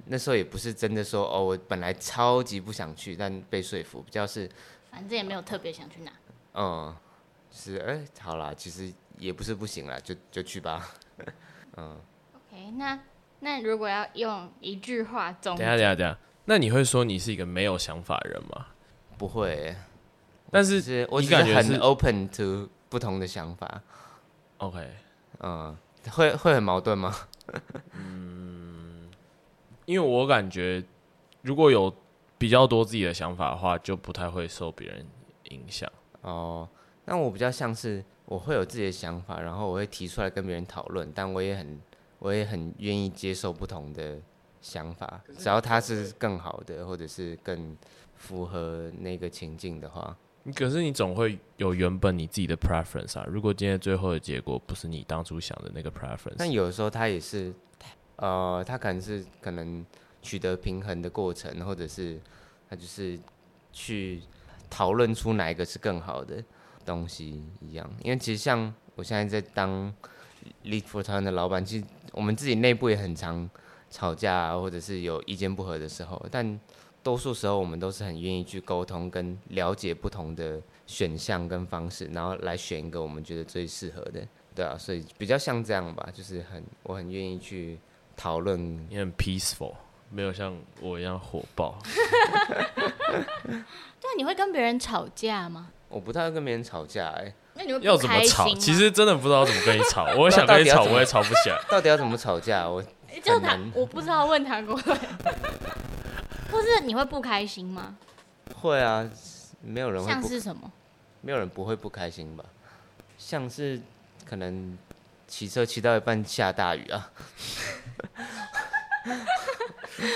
[0.05, 4.49] 那时候也不是真的说哦，我本来超级不想去，但被说服，比较是
[4.89, 6.11] 反正也没有特别想去哪。
[6.55, 6.95] 嗯，
[7.55, 10.89] 是哎、欸，好啦，其实也不是不行啦，就就去吧。
[11.77, 12.01] 嗯。
[12.35, 12.99] OK，那
[13.41, 18.67] 那如果要用一句话总结，等下等下等下，那你会说你是一个没有想法的人吗？
[19.17, 19.77] 不会、欸，
[20.49, 20.75] 但是
[21.09, 23.81] 我只是我只是很 open to 不同的想法。
[24.57, 24.89] OK，
[25.39, 25.77] 嗯，
[26.09, 27.15] 会会很矛盾吗？
[27.93, 29.11] 嗯，
[29.85, 30.83] 因为我感觉
[31.43, 31.95] 如果有
[32.37, 35.05] 比较多自己的想法的话，就不太会受别人
[35.49, 35.89] 影响。
[36.21, 36.67] 哦，
[37.05, 41.79] 那我比较像是我会有自己的想法，然后我会提出来跟别人讨论，但我也很
[42.19, 44.19] 我也很愿意接受不同的
[44.61, 47.75] 想法，只要它是更好的，或者是更。
[48.15, 50.15] 符合那个情境的话，
[50.55, 53.25] 可是你总会有原本你自己的 preference 啊。
[53.27, 57.53] 如果今天最后的结果不是你当初想的那个 preference，但有的时候他也是，
[58.15, 59.85] 呃，他可能是可能
[60.21, 62.17] 取得平衡的过程，或者是
[62.69, 63.19] 他就是
[63.73, 64.21] 去
[64.69, 66.41] 讨论出哪一个是更好的
[66.85, 67.89] 东西一样。
[68.03, 69.93] 因为其实像我现在在当
[70.65, 73.49] Lead for Taiwan 的老板，其实我们自己内部也很常
[73.89, 76.59] 吵架啊，或者是有意见不合的时候，但。
[77.03, 87.77] 多数时候，我们都是很愿意去沟通跟了解不同的选项跟方式，然后来选一个我们觉得最适合的，对啊，所以比较像这样吧，就是很我很愿意去
[88.15, 88.57] 讨论，
[88.89, 89.73] 也很 peaceful，
[90.09, 91.77] 没有像我一样火爆。
[93.43, 95.73] 对，你会跟别人吵架吗？
[95.93, 98.47] 我不太会跟别人吵架，哎，那你会要怎么吵？
[98.55, 101.59] 其实真的不知道怎么跟你吵， 我想跟你吵，我也吵不起来。
[101.69, 102.67] 到底要怎么吵架？
[102.67, 102.81] 我
[103.23, 104.75] 就他，我不知道问他过。
[106.51, 107.95] 或是你会不开心吗？
[108.55, 109.07] 会啊，
[109.61, 110.11] 没有人会。
[110.11, 110.71] 像是什么？
[111.21, 112.43] 没有人不会不开心吧？
[113.17, 113.79] 像是
[114.27, 114.77] 可能
[115.27, 117.11] 骑车骑到一半下大雨啊。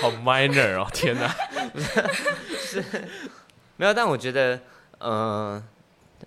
[0.02, 1.34] 好 minor 哦，天哪！
[2.58, 2.82] 是，
[3.76, 4.58] 没有，但我觉得，
[4.98, 5.62] 呃，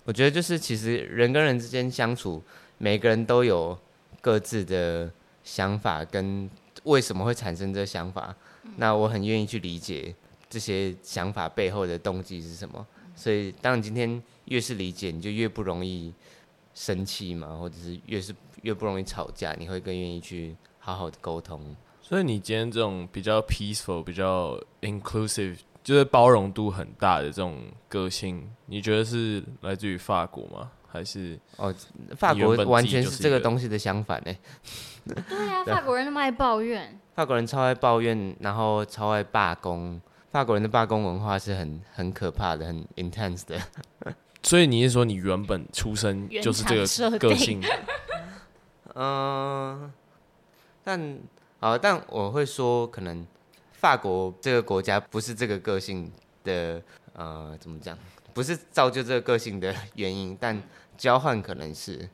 [0.04, 2.42] 我觉得就是其实人跟人之间相处，
[2.78, 3.78] 每个人都有
[4.20, 5.10] 各自的
[5.44, 6.48] 想法，跟
[6.84, 8.34] 为什么会产生这个想法。
[8.76, 10.14] 那我很愿意去理解
[10.48, 16.14] 这些想法背后的动机是什么，所以当你今天越是理解，你就越不容易
[16.74, 21.76] 生气嘛，或者是越是越不容易吵架，你会更愿意去好好的沟通。
[22.00, 30.70] 所以你今天这种比较 peaceful、比较 inclusive，就是包容度很大的这种个性，你觉得是来自于法国吗？
[30.88, 31.74] 还是哦，
[32.16, 34.34] 法国完全是这个东西的相反呢？
[35.06, 36.98] 对啊， 法国人那么爱抱怨。
[37.14, 40.00] 法国人超爱抱怨，然后超爱罢工。
[40.30, 43.58] 法国人的罢工文化是很很可怕的，很 intense 的。
[44.42, 46.74] 所以你是说你原本出生就是这
[47.10, 47.60] 个个性？
[48.94, 49.92] 嗯、 呃，
[50.84, 51.18] 但
[51.60, 53.26] 好，但我会说，可能
[53.82, 56.10] 法国这个国家不是这个个性
[56.42, 56.80] 的，
[57.12, 57.98] 呃，怎么讲？
[58.32, 60.62] 不是造就这个个性的原因，但
[60.96, 62.08] 交换可能是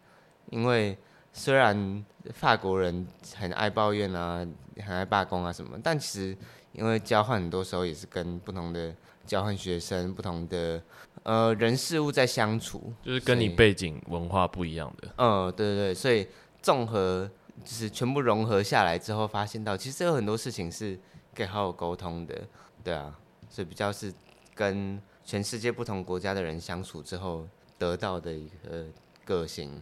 [0.50, 0.98] 因为。
[1.31, 4.44] 虽然法国人很爱抱怨啊，
[4.85, 6.37] 很爱罢工啊什么，但其实
[6.72, 8.92] 因为交换很多时候也是跟不同的
[9.24, 10.83] 交换学生、不同的
[11.22, 15.09] 呃人事物在相处，就是跟你背景文化不一样的。
[15.18, 16.26] 嗯，对对对，所以
[16.61, 17.31] 综合
[17.62, 20.98] 就是全部融合下来之后，发现到其实有很多事情是
[21.38, 22.37] 可以好好沟通的，
[22.83, 23.16] 对啊，
[23.48, 24.12] 所以比较是
[24.57, 27.46] 跟全世界不同国家的人相处之后
[27.79, 28.87] 得到的一个
[29.24, 29.81] 个性。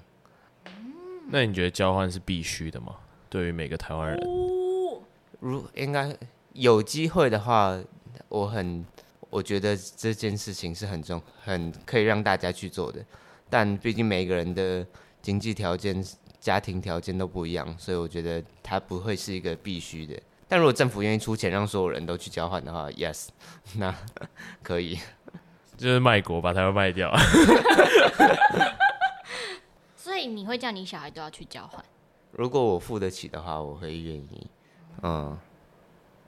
[1.30, 2.96] 那你觉得交换是必须的吗？
[3.30, 4.20] 对于每个台湾人，
[5.40, 6.14] 如应该
[6.52, 7.82] 有机会的话，
[8.28, 8.84] 我很
[9.30, 13.02] 我觉得这件事情是很重，很可以让大家去做的。
[13.48, 14.86] 但毕竟每个人的
[15.22, 16.04] 经济条件、
[16.38, 20.20] 家庭条件都不一样，所以我觉得它不会是一个必须的。
[20.48, 23.28] 但如果政府愿意出钱让所有人都去交换的话，yes，
[23.78, 23.94] 那
[24.62, 24.98] 可以，
[25.76, 27.12] 就是卖国把台湾卖掉。
[29.96, 31.84] 所以你会叫你小孩都要去交换？
[32.32, 34.46] 如果我付得起的话，我会愿意。
[35.02, 35.36] 嗯，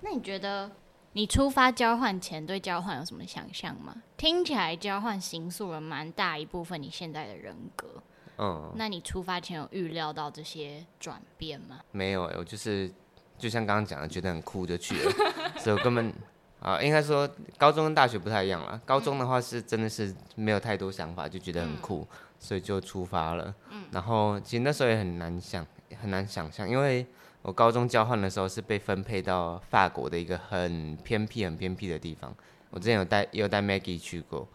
[0.00, 0.70] 那你觉得
[1.12, 3.94] 你出发交换前对交换有什么想象吗？
[4.16, 8.02] 听起来交换形塑了蛮大一部分你现在的人格。
[8.38, 11.80] 嗯，那你出发前有预料到这些转变吗？
[11.92, 12.92] 没有，我就是
[13.38, 15.12] 就像刚刚讲的，觉得很酷就去了，
[15.58, 16.12] 所以我根本
[16.60, 18.80] 啊，应该说高中跟大学不太一样了。
[18.84, 22.06] 高中的话是真的是没有太多想法，就觉得很酷。
[22.40, 25.66] 所以就出发了，嗯，然后其实那时候也很难想，
[26.00, 27.04] 很难想象，因为
[27.42, 32.32] 我高中交换的时候是被分配到法国的一个很偏僻、很偏僻的地方。
[32.70, 34.46] 我之前有带，有带 Maggie 去过，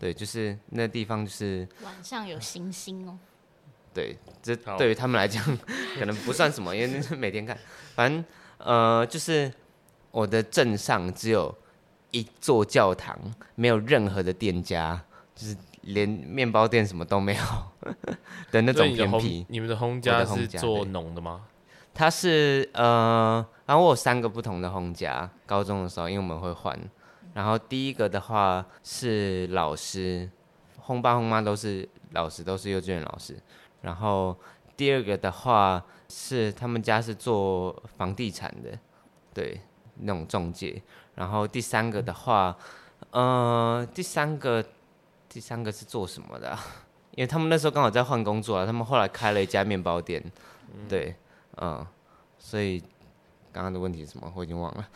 [0.00, 3.16] 对，就是那地方就是晚上有星星哦。
[3.98, 5.44] 对，这对于他们来讲
[5.98, 7.58] 可能不算什么，因为每天看。
[7.96, 8.24] 反正
[8.58, 9.52] 呃，就是
[10.12, 11.52] 我的镇上只有
[12.12, 13.18] 一座教堂，
[13.56, 15.02] 没有任何的店家，
[15.34, 17.42] 就是连面包店什么都没有
[18.52, 19.44] 的那种偏僻。
[19.48, 21.46] 你们的轰家是做农的吗？
[21.92, 26.78] 他是呃，然后我有三个不同的轰家，高中的时候因为我们会换。
[27.34, 30.30] 然后第一个的话是老师，
[30.76, 33.36] 轰爸轰妈都是老师，都是幼稚园老师。
[33.80, 34.36] 然后
[34.76, 38.78] 第二个的话是他们家是做房地产的，
[39.32, 39.60] 对，
[39.96, 40.82] 那种中介。
[41.14, 42.56] 然后第三个的话，
[43.10, 44.64] 呃，第三个
[45.28, 46.56] 第三个是做什么的？
[47.16, 50.22] 因为他们那时候刚好在换工作啊，他们后来开了一家面包店，
[50.88, 51.16] 对，
[51.56, 51.84] 嗯，
[52.38, 52.80] 所以
[53.52, 54.32] 刚刚的问题是什么？
[54.36, 54.88] 我已经忘了。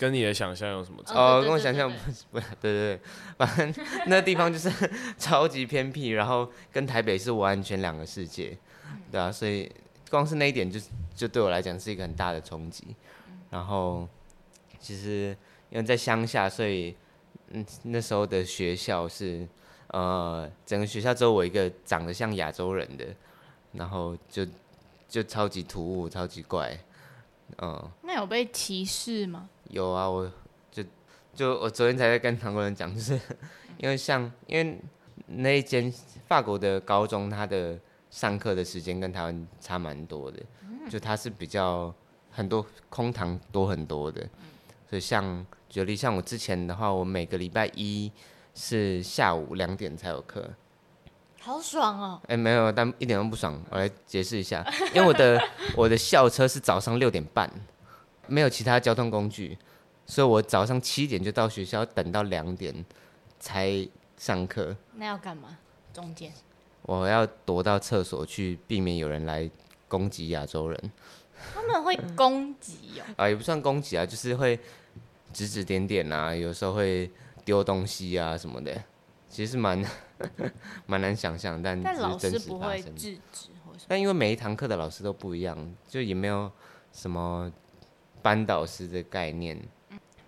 [0.00, 1.12] 跟你的想象有什么差？
[1.14, 3.00] 哦，跟我想象不不，对对对，
[3.36, 4.70] 反正 那地方就是
[5.18, 8.56] 超级偏僻，然后跟台北是完全两个世界，
[9.12, 9.70] 对啊，所以
[10.08, 10.80] 光是那一点就
[11.14, 12.96] 就对我来讲是一个很大的冲击。
[13.50, 14.08] 然后
[14.78, 15.36] 其实
[15.68, 16.96] 因为在乡下，所以
[17.50, 19.46] 嗯那时候的学校是
[19.88, 23.04] 呃整个学校只有我一个长得像亚洲人的，
[23.72, 24.46] 然后就
[25.06, 26.74] 就超级突兀，超级怪，
[27.58, 27.90] 嗯。
[28.02, 29.48] 那有被歧视吗？
[29.68, 30.30] 有啊，我
[30.70, 30.82] 就
[31.34, 33.18] 就我昨天才在跟韩国人讲，就是
[33.78, 34.80] 因为像因为
[35.26, 35.92] 那一间
[36.26, 37.78] 法国的高中，它的
[38.10, 40.42] 上课的时间跟台湾差蛮多的，
[40.88, 41.94] 就它是比较
[42.30, 44.28] 很多空堂多很多的，
[44.88, 48.10] 所以像举例像我之前的话，我每个礼拜一
[48.54, 50.50] 是下午两点才有课，
[51.40, 52.22] 好爽哦！
[52.28, 53.60] 哎，没有，但一点都不爽。
[53.70, 54.64] 我来解释一下，
[54.94, 55.42] 因为我的
[55.76, 57.50] 我的校车是早上六点半。
[58.26, 59.58] 没有其他交通工具，
[60.06, 62.72] 所以我早上七点就到学校，等到两点
[63.40, 64.76] 才上课。
[64.94, 65.58] 那要干嘛？
[65.92, 66.32] 中间
[66.82, 69.50] 我要躲到厕所去，避免有人来
[69.88, 70.92] 攻击亚洲人。
[71.54, 73.02] 他们会攻击哦？
[73.24, 74.56] 啊，也不算攻击啊，就是会
[75.32, 77.10] 指指点点啊，有时候会
[77.44, 78.80] 丢东西啊什么的。
[79.28, 79.84] 其实蛮
[80.86, 83.48] 蛮难想象，但但老师不会制止，
[83.86, 86.50] 但因为每一堂课的老师都不一样，就也没有
[86.92, 87.52] 什么。
[88.22, 89.58] 班导师的概念，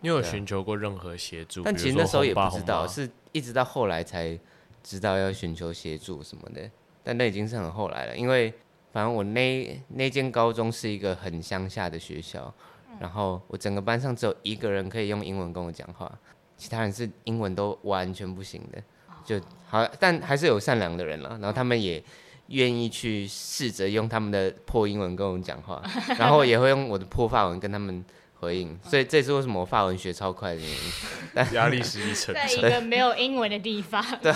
[0.00, 1.62] 你有寻求过任何协助？
[1.62, 4.40] 但其实那时候也不知道，是一直到后来才
[4.82, 6.70] 知道要寻求协助什么的。
[7.04, 8.50] 但那已经是很后来了，因为
[8.92, 12.50] 反正我那那间高中是一个很乡下的学校，
[12.98, 16.10] 然后我整个班上只有一个人可以用英文跟我讲话，
[16.56, 18.82] 其他人是英文都完全不行的，
[19.24, 21.30] 就好，但还是有善良的人了。
[21.40, 22.02] 然后他们也。
[22.48, 25.82] 愿意去试着用他们的破英文跟我们讲话，
[26.18, 28.04] 然后也会用我的破法文跟他们
[28.40, 30.76] 回应，所以这也是为什么我法文学超快的原因。
[31.32, 34.04] 但压力是一层，在一个没有英文的地方。
[34.20, 34.30] 对，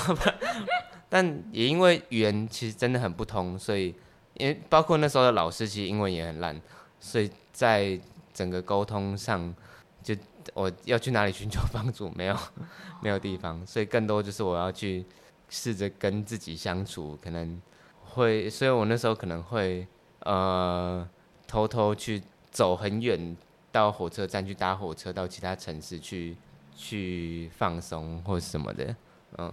[1.11, 3.95] 但也因为语言其实真的很不通，所以
[4.35, 6.59] 因为包括那时候的老师其实英文也很烂，
[6.99, 8.01] 所以在
[8.33, 9.55] 整个沟通上，
[10.07, 10.15] 就
[10.55, 12.39] 我要去哪里寻求帮助，没有
[13.03, 15.05] 没有地方，所以更多就是我要去
[15.49, 17.61] 试着跟自己相处，可能。
[18.09, 19.87] 会，所以我那时候可能会，
[20.21, 21.07] 呃，
[21.47, 23.37] 偷偷去走很远，
[23.71, 26.35] 到火车站去搭火车到其他城市去，
[26.75, 28.97] 去放松或什么的，
[29.37, 29.53] 嗯。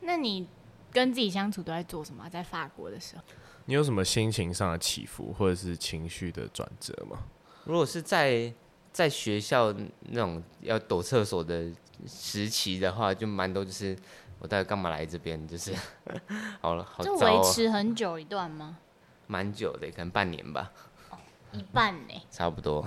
[0.00, 0.48] 那你
[0.90, 2.26] 跟自己相处都在做什么？
[2.30, 3.22] 在法国的时候，
[3.66, 7.18] 你有什么心情上的起伏，或者是情绪的转折吗？
[7.64, 8.50] 如果是在
[8.92, 9.74] 在学校
[10.10, 11.70] 那种要躲厕所的
[12.06, 13.96] 时期的话，就蛮多就是。
[14.40, 15.48] 我到底干嘛来这边？
[15.48, 15.74] 就是
[16.62, 17.02] 好了，好。
[17.02, 18.78] 就维持很久一段吗？
[19.26, 20.70] 蛮久的，可能半年吧。
[21.10, 21.18] 哦，
[21.50, 22.14] 一半呢？
[22.30, 22.86] 差不多。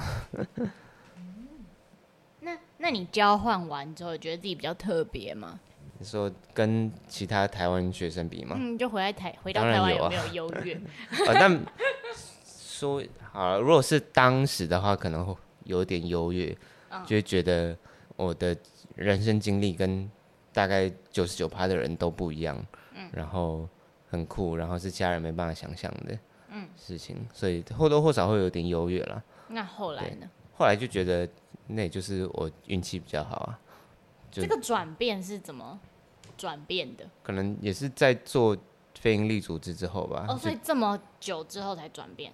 [2.39, 5.59] 那那你交换完之后，觉得自己比较特别吗？
[5.99, 8.55] 你说跟其他台湾学生比吗？
[8.57, 10.75] 嗯，就回来台回到台湾有没有优越？
[10.75, 11.61] 哦，但
[12.45, 15.35] 说好了，如果是当时的话，可能会
[15.65, 16.55] 有点优越，
[17.05, 17.77] 就会觉得
[18.15, 18.55] 我的
[18.95, 20.09] 人生经历跟。
[20.53, 22.61] 大概九十九趴的人都不一样，
[22.93, 23.65] 嗯，然后
[24.09, 29.23] 很酷，然后是家人没办法想象的，嗯，事情，所以或多或少会有点优越啦。
[29.47, 30.29] 那后来呢？
[30.57, 31.25] 后来就觉得
[31.67, 33.59] 那也就是我运气比较好啊。
[34.29, 35.79] 这个转变是怎么
[36.37, 37.09] 转变的？
[37.23, 38.57] 可能也是在做
[38.99, 40.25] 非营利组织之后吧。
[40.27, 42.33] 哦，所以这么久之后才转变。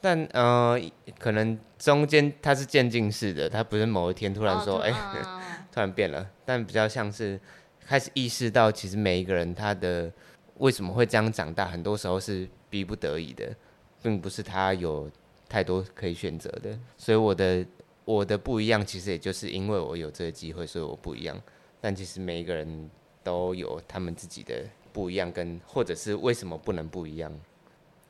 [0.00, 0.80] 但呃，
[1.18, 4.94] 可能中间它是渐进式的，它不是某一天突然说，哎、哦。
[5.14, 5.38] 欸
[5.70, 7.38] 突然变了，但比较像是
[7.86, 10.10] 开始意识到，其实每一个人他的
[10.56, 13.54] 为什么会这样长大，很多时候是逼不得已的，
[14.02, 15.08] 并不是他有
[15.48, 16.76] 太多可以选择的。
[16.96, 17.64] 所以我的
[18.04, 21.40] 我的不一样，其实也就是因为我有这个机会，所以我不一样。
[21.80, 22.90] 但其实每一个人
[23.22, 27.30] 都有他们自己的不一样，跟或者是为什么不能不一样？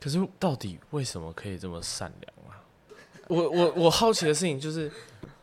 [0.00, 2.60] 可是到底为什么可以这么善良啊？
[3.28, 4.90] 我我我好奇的事情就是，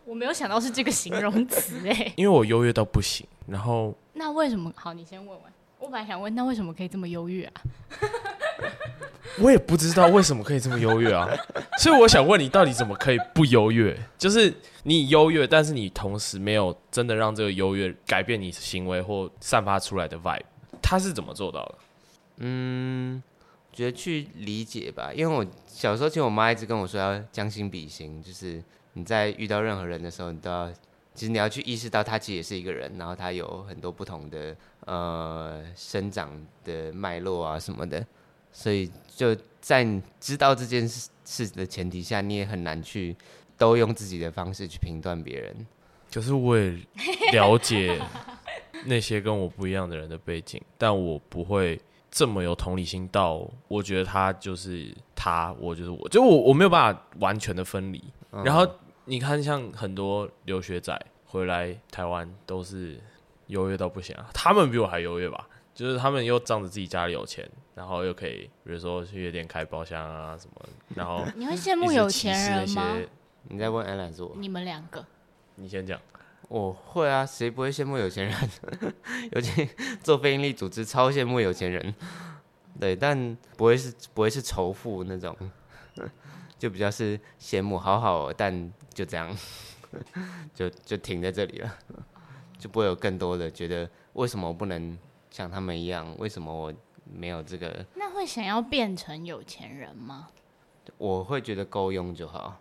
[0.06, 4.72] 我没有想到是这个形容词哎， 因为我优越到不行，然后那为什么？
[4.76, 5.54] 好，你先问问。
[5.78, 7.62] 我本来想问，那为什么可以这么优越啊？
[9.40, 11.28] 我也不知道为什么可以这么优越啊，
[11.78, 13.96] 所以我想问你，到底怎么可以不优越？
[14.18, 14.52] 就是
[14.84, 20.42] 你优越，但是你同时没有真的让这个优越改变你行为或散发出来的 vibe，
[20.82, 21.76] 他是怎么做到的？
[22.38, 23.22] 嗯，
[23.76, 28.64] 觉得去理解吧，因为我小时候其实我妈一直跟我说要将心比心，就是
[28.94, 30.72] 你在遇到任何人的时候，你都要，
[31.14, 34.56] 其实你要去意识到他其实也是一个人，然后他有很多不同的
[34.86, 36.32] 呃生长
[36.64, 38.06] 的脉络啊什么的。
[38.54, 43.14] 所以就在你知道这件事事的前提下，你也很难去
[43.58, 45.68] 都用自己的方式去评断别人。
[46.14, 46.80] 可是我也
[47.34, 48.02] 了解
[48.86, 51.78] 那些跟我不一样的人的背景，但我不会
[52.16, 58.02] 这么有同理心到，我觉得他就是他，我就是我，就我我没有办法完全的分离。
[58.32, 58.42] 嗯。
[58.46, 58.66] 然后
[59.04, 62.98] 你看，像很多留学仔回来台湾都是
[63.48, 65.46] 优越到不行啊，他们比我还优越吧？
[65.74, 67.46] 就是他们又仗着自己家里有钱。
[67.76, 72.96] 然后又可以，比如说去夜店开包厢啊什么，然后你会羡慕有钱人吗？
[73.50, 74.32] 你在问 Alan 是我？
[74.38, 75.06] 你们两个，
[75.56, 76.00] 你先讲。
[76.48, 78.50] 我会啊，谁不会羡慕有钱人？
[79.34, 79.68] 尤其
[80.04, 81.94] 做非营利组织，超羡慕有钱人。
[82.80, 85.36] 对，但不会是不会是仇富那种，
[86.60, 89.36] 就比较是羡慕，好好，但就这样，
[90.54, 91.78] 就就停在这里了，
[92.58, 94.98] 就不会有更多的觉得为什么我不能
[95.32, 96.16] 像他们一样？
[96.18, 96.74] 为什么我？
[97.08, 100.28] 没有这个，那会想要变成有钱人吗？
[100.98, 102.60] 我会觉得够用就好。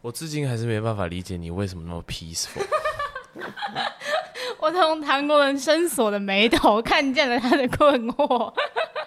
[0.00, 2.66] 我至今还是没办法理解你为什么那么 peaceful。
[4.58, 8.52] 我从唐国人深锁的眉头看见了他的困惑。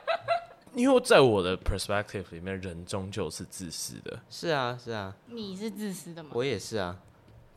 [0.73, 4.19] 因为在我的 perspective 里面，人终究是自私的。
[4.29, 5.15] 是啊，是啊。
[5.27, 6.31] 你是自私的吗？
[6.33, 6.99] 我也是啊。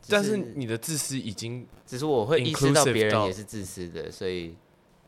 [0.01, 4.55] 是但是你的自私已经，只是我会意识到别人也是自私的，所以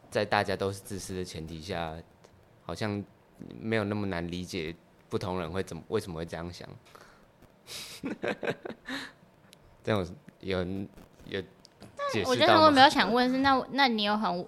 [0.09, 1.95] 在大家都是自私的前提下。
[2.63, 3.03] 好像
[3.59, 4.73] 没有那么难理解，
[5.09, 6.67] 不同人会怎么为什么会这样想？
[9.83, 10.07] 这种
[10.39, 10.65] 有
[11.25, 11.41] 有
[12.11, 12.29] 解释？
[12.29, 14.47] 我觉得我比较想问是，那那你有很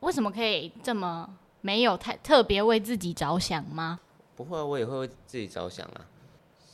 [0.00, 1.28] 为什么可以这么
[1.60, 4.00] 没有太特别为自己着想吗？
[4.36, 6.06] 不会，我也会为自己着想啊。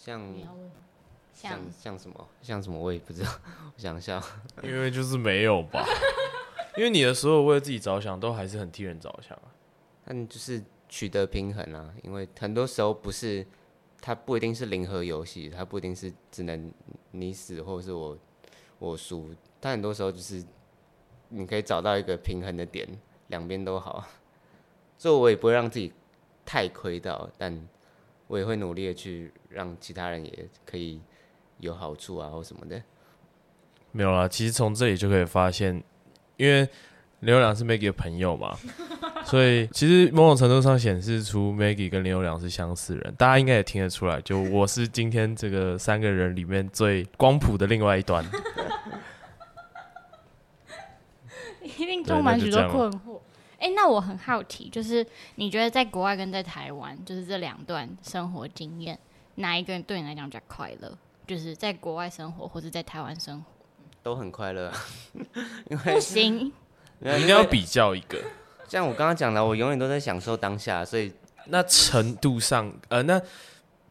[0.00, 0.20] 像
[1.34, 3.30] 像像，像什么像什么我也不知道，
[3.76, 4.22] 我想一下，
[4.62, 5.84] 因为就是没有吧。
[6.76, 9.52] 因为你的所有为自己着想，都还是很替人着想啊。
[10.04, 10.62] 但就是。
[10.90, 13.46] 取得平衡啊，因为很多时候不是，
[14.00, 16.72] 它不一定是零和游戏，它不一定是只能
[17.10, 18.16] 你死或者是我
[18.78, 20.44] 我输，但很多时候就是
[21.28, 22.88] 你可以找到一个平衡的点，
[23.28, 24.04] 两边都好。
[24.96, 25.92] 所以我也不会让自己
[26.44, 27.68] 太亏到，但
[28.26, 31.00] 我也会努力的去让其他人也可以
[31.58, 32.82] 有好处啊或什么的。
[33.92, 35.82] 没有啦，其实从这里就可以发现，
[36.36, 36.68] 因为
[37.20, 38.56] 林友良是 Maggie 的朋友嘛。
[39.24, 44.20] 所以其实某种程度上显示出 Maggie 跟林友良是相似人，大家应该也听得出来。
[44.22, 48.24] 就我是今天这个三个人里面最光谱的另外一端，
[51.62, 53.18] 一定充满许多困惑。
[53.58, 55.04] 哎、欸，那我很好奇，就是
[55.34, 58.96] 你觉得在国外跟在台湾，就是这两段生活经验，
[59.34, 60.96] 哪一个人对你来讲比较快乐？
[61.26, 63.44] 就是在国外生活，或者在台湾生活，
[64.02, 64.72] 都很快乐。
[65.68, 66.52] 因为不行，
[66.98, 68.18] 你一定要比较一个。
[68.68, 71.12] 像我刚刚讲的，我永远都在享受当下，所以
[71.46, 73.20] 那程度上，呃，那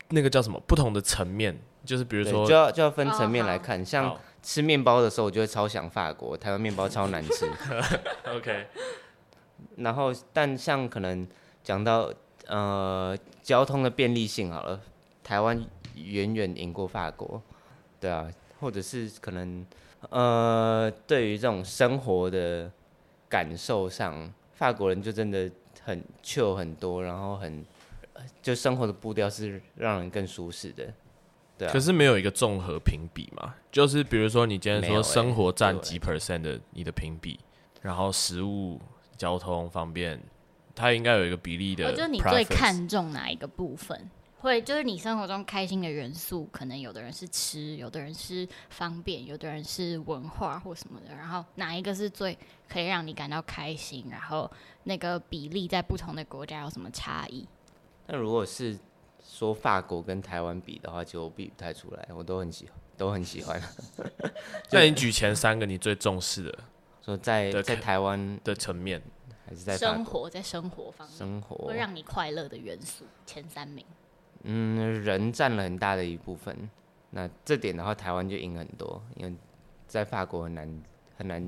[0.10, 0.62] 那个叫什么？
[0.68, 3.80] 不同的层面，就是比如说，就要就要分层面来看。
[3.80, 7.50] Oh, 像吃面包的时候，我就会超想法国，台湾面包超难吃。
[8.30, 8.68] OK。
[9.78, 11.28] 然后，但像可能
[11.64, 12.14] 讲到
[12.46, 14.80] 呃交通的便利性好了，
[15.24, 17.42] 台湾远远赢过法国，
[18.00, 18.28] 对啊，
[18.60, 19.66] 或者是可能
[20.10, 22.72] 呃对于这种生活的
[23.30, 24.34] 感受上。
[24.54, 25.48] 法国人就真的
[25.84, 27.64] 很 chill 很多，然后很
[28.42, 30.92] 就生活的步调是让人更舒适的，
[31.56, 31.72] 对啊。
[31.72, 33.54] 可是没有一个综合评比嘛？
[33.72, 37.40] 就是比如说你今天说生活占几 percent 的你的评比，
[37.84, 38.82] 然后食物、
[39.16, 40.20] 交通方便，
[40.74, 41.92] 它应该有一个比例的。
[41.92, 44.10] 就是你最看重哪一个部分？
[44.40, 51.16] 会就是你生活中开心的元素，可能有的人是吃，有的人是方便，有的人是文化或什么的。
[51.16, 52.38] 然后哪一个是最
[52.70, 54.06] 可以让你感到开心？
[54.12, 54.50] 然后
[54.84, 57.48] 那个比例在不同的国家有什么差异？
[58.06, 58.78] 那如果是
[59.22, 62.08] 说法国跟台湾比的话，就我比不太出来。
[62.16, 63.62] 我都很喜欢，都很喜欢。
[64.72, 66.60] 那你举前三个你最重视的，
[67.02, 69.02] 说在在台湾的层面，
[69.48, 73.84] 还是在生活，在生活方面，生活会让你快乐的元素前三名。
[74.50, 76.70] 嗯，人占了很大的一部分。
[77.10, 79.36] 那这点的话，台湾就赢很多，因为
[79.88, 80.82] 在法国很难
[81.18, 81.42] 很难，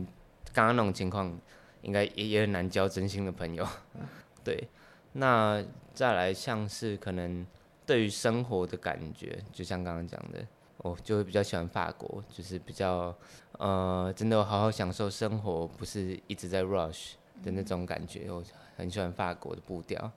[0.51, 1.39] 刚刚那种情况，
[1.81, 3.65] 应该也也很难交真心的朋友。
[4.43, 4.67] 对，
[5.13, 7.45] 那再来像是可能
[7.85, 10.45] 对于生活的感觉，就像刚刚讲的，
[10.79, 13.15] 我就会比较喜欢法国，就是比较
[13.59, 18.29] 呃，真的好好享受生活，不是一直在 rush 的那种感觉。
[18.29, 18.43] 我
[18.75, 20.11] 很喜欢法国的步调。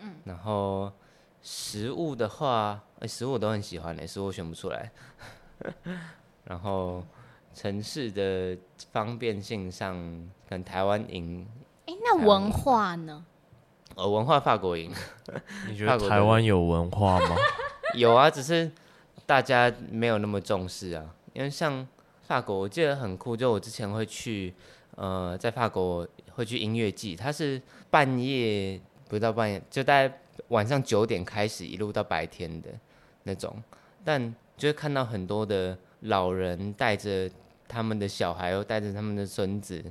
[0.00, 0.92] 嗯，然后。
[1.42, 4.90] 食物的话，哎、欸，食物我都很喜欢的，食物我选不出来。
[6.44, 7.04] 然后
[7.54, 8.56] 城市的
[8.92, 9.94] 方便性上，
[10.48, 11.46] 可能台湾赢。
[11.86, 13.24] 哎、欸，那文化呢？
[13.94, 14.92] 哦，文化法国赢。
[15.68, 17.36] 你觉得 台湾有文化吗？
[17.94, 18.70] 有啊，只是
[19.24, 21.14] 大家没有那么重视啊。
[21.32, 21.86] 因为像
[22.22, 24.54] 法国，我记得很酷，就我之前会去，
[24.96, 27.60] 呃，在法国会去音乐季，它是
[27.90, 30.20] 半夜，不到半夜，就大概。
[30.48, 32.70] 晚上九点开始，一路到白天的
[33.24, 33.62] 那种，
[34.04, 37.30] 但就会看到很多的老人带着
[37.66, 39.84] 他们的小孩，又带着他们的孙子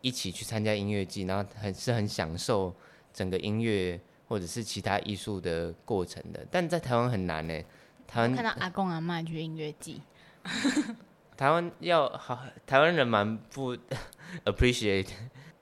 [0.00, 2.74] 一起去参加音乐季，然后很是很享受
[3.12, 6.46] 整个音乐或者是其他艺术的过程的。
[6.50, 7.62] 但在台湾很难呢，
[8.06, 10.02] 台湾看到阿公阿妈去音乐季，
[11.36, 13.76] 台湾要好，台湾人蛮不
[14.46, 15.08] appreciate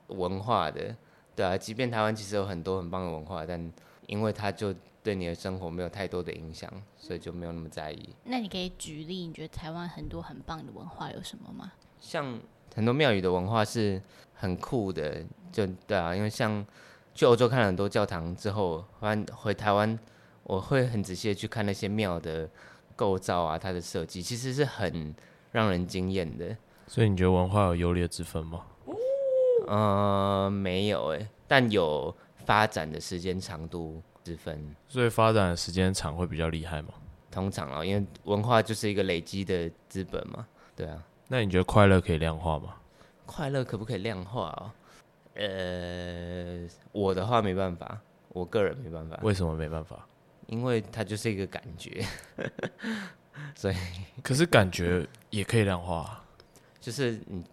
[0.09, 0.97] 文化的，
[1.35, 3.73] 对啊，即便台湾其实有很多很棒的文化，但
[4.07, 8.09] 因为它就对你的生活没有太多的影响，所以就没有那么在意。
[8.25, 11.73] 那你可以举例，你觉得台湾很多很棒的文化有什么吗？
[12.01, 12.39] 像
[12.75, 14.03] 很多庙宇的文化是
[14.35, 16.65] 很酷的，就对啊，因为像
[17.15, 19.99] 去欧洲看了很多教堂之后，回回台湾，
[20.43, 22.51] 我会很仔细的去看那些庙的
[22.97, 25.15] 构造啊，它的设计其实是很
[25.53, 26.57] 让人惊艳的。
[26.89, 28.67] 所以你觉得文化有优劣之分吗？
[29.69, 32.15] 呃，没有诶，但有。
[32.47, 36.91] 发展的时间长度之分，所以发展的时间长会比较厉害吗？
[37.31, 40.47] 通常啊，因为文化就是一个累积的资本嘛。
[40.75, 42.77] 对啊，那你觉得快乐可以量化吗？
[43.27, 44.71] 快乐可不可以量化哦？
[45.35, 49.19] 呃，我的话没办法，我个人没办法。
[49.23, 50.07] 为什么没办法？
[50.47, 52.03] 因为它就是一个感觉，
[53.55, 53.77] 所以。
[54.23, 56.23] 可是感觉也可以量化，
[56.81, 57.45] 就是嗯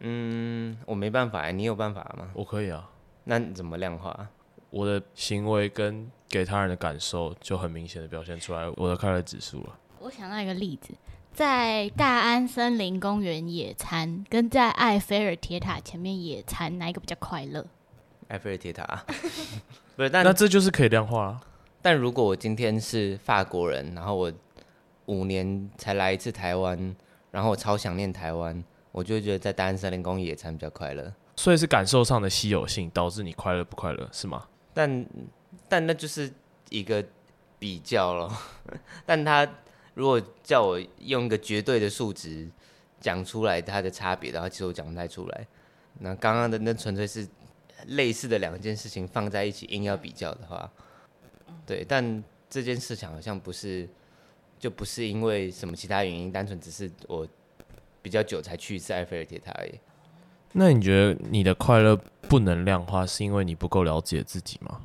[0.00, 2.30] 嗯，我没办法，你有办法吗？
[2.34, 2.88] 我可以啊。
[3.24, 4.28] 那你怎么量化？
[4.70, 9.78] 我的行为跟给他人的感受就很明显的表现出来我的快乐指数了。
[10.00, 10.94] 我想到一个例子，
[11.32, 17.66] 在大安森林公园野餐，跟在埃菲尔铁塔前面野餐，哪一个比较快乐？
[18.28, 19.04] 埃菲尔铁塔。
[19.94, 21.40] 不是，但那这就是可以量化啊。
[21.82, 24.32] 但如果我今天是法国人，然后我
[25.04, 26.96] 五年才来一次台湾，
[27.30, 31.12] 然后我超想念台湾，我就会觉得在大安森林公园野餐比较快乐。
[31.42, 34.46] 所以是感受上的稀有性导致你快乐不快乐是吗？
[34.72, 35.04] 但
[35.68, 36.32] 但那就是
[36.70, 37.04] 一个
[37.58, 38.32] 比较咯。
[39.04, 39.44] 但他
[39.94, 42.48] 如果叫我用一个绝对的数值
[43.00, 45.46] 讲出来它的差别的话，其实我讲不太出来。
[45.98, 47.26] 那刚刚的那纯粹是
[47.86, 50.70] 类似的两件事情放在一起硬要比较的话，
[51.66, 51.84] 对。
[51.84, 53.88] 但这件事情好像不是，
[54.60, 57.26] 就不是因为什么其他原因，单纯只是我
[58.00, 59.72] 比较久才去一次埃菲尔铁塔而已。
[60.52, 61.98] 那你觉得你的快乐
[62.28, 64.80] 不能量化，是因为你不够了解自己吗？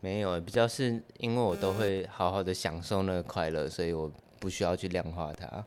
[0.00, 5.64] 没有，比较是因为我都会好好的享受那个快乐，所以我不需要去量化它。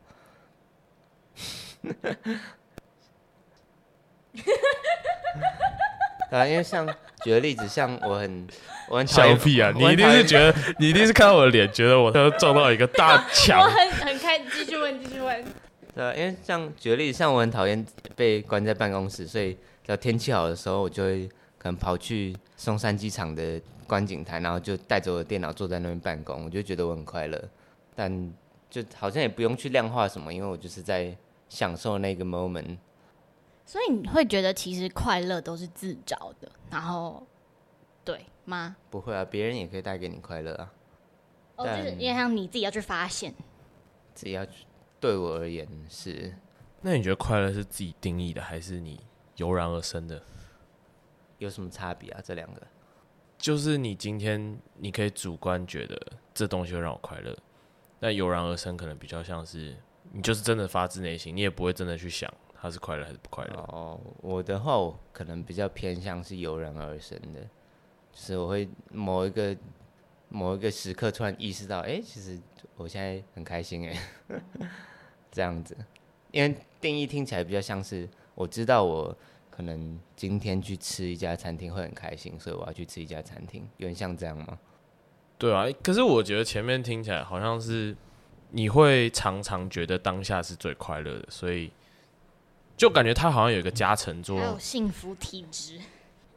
[6.38, 6.88] 啊，因为像
[7.24, 8.48] 举个例子，像我很
[8.88, 13.60] 我很小屁啊，你一定是觉得你一定是看到我的脸，觉得我要撞到一个大墙。
[13.60, 15.46] 我很很开，继续问，继续问。
[15.94, 17.86] 对啊，因为像举例，像我很讨厌
[18.16, 21.28] 被关在办公室，所以只要天气好的时候，我就会
[21.58, 27.50] 可能跑去松山机场的观景台，然后就带着我的电脑坐在那边办公，我就觉得我很快乐。
[27.94, 28.34] 但
[28.70, 31.14] 就好像也不用去量化什么，因为我就是在
[31.50, 32.78] 享受那个 moment。
[33.66, 37.22] 所以你会觉得其实快乐都是自找的，然后
[38.06, 38.78] 对吗？
[38.90, 40.72] 不会啊，别人也可以带给你快乐啊。
[41.58, 43.34] 哦，就是因为像你自己要去发现，
[44.16, 44.66] 自己要去。
[45.02, 46.34] 对我而言是，
[46.82, 49.02] 那你觉得快乐是自己定义的，还是你
[49.38, 50.22] 油然而生的？
[51.40, 52.22] 有什么差别啊？
[52.24, 52.62] 这两个，
[53.36, 56.00] 就是你今天你可以主观觉得
[56.36, 57.36] 这东西会让我快乐，
[58.00, 59.76] 但油然而生可能比较像是
[60.12, 63.56] 你就是真的发自内心，你也不会真的去想它是快乐还是不快乐。
[63.70, 67.42] 哦，我的话我可能比较偏向是油然而生的，
[68.12, 69.58] 就是我会某一个
[70.30, 72.40] 某一个时刻突然意识到，哎，其实
[72.76, 73.98] 我现在很开心，哎。
[75.32, 75.78] 这样子，
[76.32, 79.16] 因为定义听起来比较像是我知道我
[79.50, 84.60] 可能今天去吃一家餐厅会很开心，所以我要去吃一家餐厅，有点像这样吗？
[85.38, 87.96] 对啊，可是我觉得前面听起来好像是
[88.52, 91.72] 你会常常觉得当下是最快乐的，所以
[92.78, 95.80] 就感觉它好像有一个加成作用，还有幸福体质，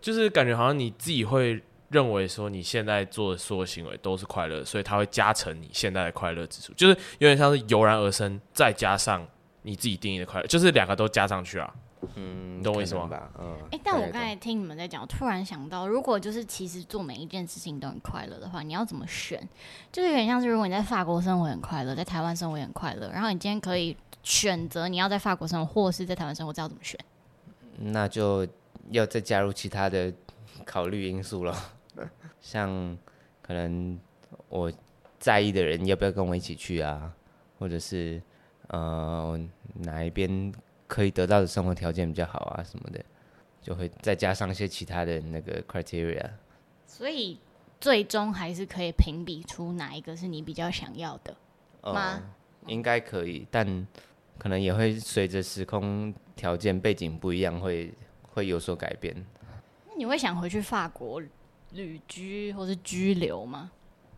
[0.00, 1.62] 就是感觉好像你自己会
[1.94, 9.24] 认为说你现在做的所有行为都是快乐，所以它会加成你现在的快乐指数，就是有点像是油然而生，再加上
[9.62, 11.72] 你自己定义的快乐，就是两个都加上去啊。
[12.16, 13.08] 嗯，你懂我意思吗？
[13.38, 13.56] 嗯。
[13.70, 19.40] 哎、欸，但我刚才听你们在讲，我突然想到，如果就是其实做每一件事情都很快乐的话，你要怎么选？
[19.90, 26.98] 就是有点像是如果你在法国生活很快乐，在台湾生活也很快乐，然后你今天可以选择你要在法国生活，或是在台湾生活，这要怎么选？
[27.78, 28.46] 那就
[28.90, 30.12] 要再加入其他的
[30.66, 31.56] 考虑因素了，
[32.40, 32.98] 像
[33.42, 33.98] 可能
[34.48, 34.72] 我
[35.18, 37.12] 在意的人要不要跟我一起去啊，
[37.58, 38.22] 或者是
[38.68, 39.38] 呃
[39.74, 40.52] 哪一边。
[40.86, 43.02] 可以得到的生活条件比较好啊，什么的，
[43.60, 46.30] 就会再加上一些其他的那个 criteria。
[46.86, 47.40] 所以
[47.80, 51.34] 最终还是可以评比出哪一个是你比较想要的
[51.82, 52.20] 吗？
[52.22, 52.30] 嗯，
[52.66, 53.86] 应该可以，但
[54.38, 57.92] 可能也会随着时空条件背景不一样，会
[58.34, 59.16] 会有所改变。
[59.88, 61.20] 那你会想回去法国
[61.74, 63.70] 旅居或是居留吗？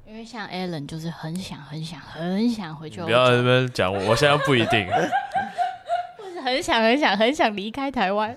[0.06, 3.00] 因为像 Alan 就是很想、很想、很想回去。
[3.00, 4.86] 不要在那边讲我，我现在不一定。
[6.44, 8.36] 很想很想很想离开台湾，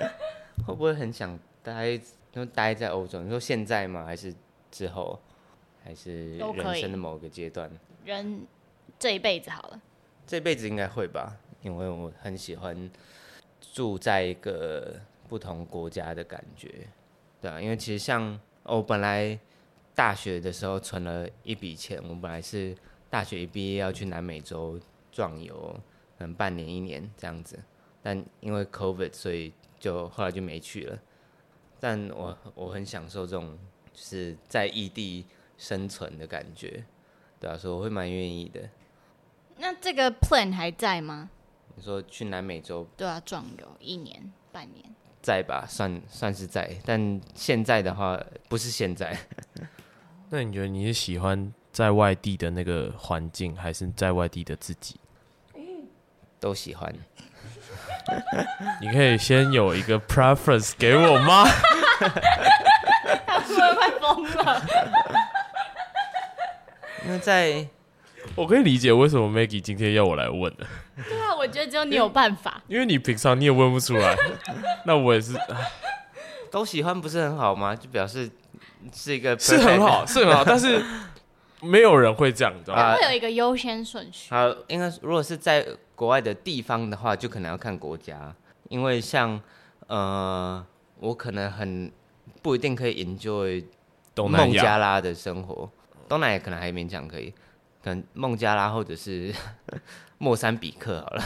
[0.66, 2.00] 会不会很想待
[2.32, 3.20] 就待在欧洲？
[3.20, 4.04] 你说现在吗？
[4.06, 4.34] 还是
[4.70, 5.20] 之后？
[5.84, 7.68] 还是人生的某个阶段？
[8.04, 8.46] 人
[9.00, 9.80] 这一辈子好了，
[10.24, 12.88] 这辈子应该会吧，因为我很喜欢
[13.74, 14.94] 住在一个
[15.28, 16.86] 不同国家的感觉，
[17.40, 19.38] 对啊，因为其实像我本来
[19.94, 22.76] 大学的时候存了一笔钱，我本来是
[23.10, 25.78] 大学一毕业要去南美洲壮游。
[26.18, 27.58] 可能半年一年这样子，
[28.00, 30.96] 但因为 COVID，所以就后来就没去了。
[31.80, 33.58] 但我我很享受这种
[33.92, 35.26] 就是在异地
[35.58, 36.84] 生存的感觉，
[37.40, 38.70] 对啊，所以我会蛮愿意的。
[39.56, 41.30] 那这个 plan 还在吗？
[41.74, 42.86] 你说去南美洲？
[42.96, 46.68] 对啊，壮游一年半年，在吧，算算是在。
[46.84, 49.16] 但现在的话，不是现在。
[50.30, 54.96] 那你觉得你是喜欢在外地的那个环境，还是在外地的自己？
[56.40, 56.92] 都喜欢，
[58.82, 61.44] 你可以先有一个 preference 给我吗？
[63.24, 64.62] 他说的快疯了。
[67.04, 67.68] 那在，
[68.36, 70.66] 我可以理解为什么 Maggie 今天要我来问的。
[71.08, 72.62] 对啊，我觉得只有你有办法。
[72.68, 74.16] 因为你平常你也问不出来，
[74.86, 75.34] 那我也是。
[76.50, 77.74] 都喜欢不是很好吗？
[77.74, 78.30] 就表示
[78.92, 80.82] 是一个是很好，是很好，但是。
[81.64, 82.94] 没有人会这样，你知道吗？
[82.98, 84.28] 会有一个优先顺序。
[84.34, 85.64] 好，应该如果是在
[85.94, 88.34] 国外的地方的话，就可能要看国家，
[88.68, 89.40] 因为像
[89.86, 90.66] 呃，
[90.98, 91.88] 我可能很
[92.42, 93.64] 不一定可以 enjoy
[94.16, 95.70] 孟加拉的生活，
[96.08, 97.32] 东南亚可能还勉强可以，
[97.82, 99.34] 可能孟加拉或者是
[100.18, 101.24] 莫桑比克好了，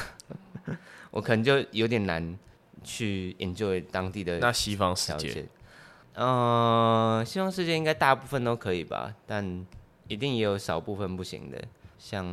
[1.10, 2.38] 我可能就有点难
[2.82, 4.38] 去 enjoy 当地的。
[4.38, 5.46] 那西方世界，
[6.14, 9.66] 嗯、呃，西方世界应该大部分都可以吧，但。
[10.08, 11.60] 一定也有少部分不行的，
[11.98, 12.24] 像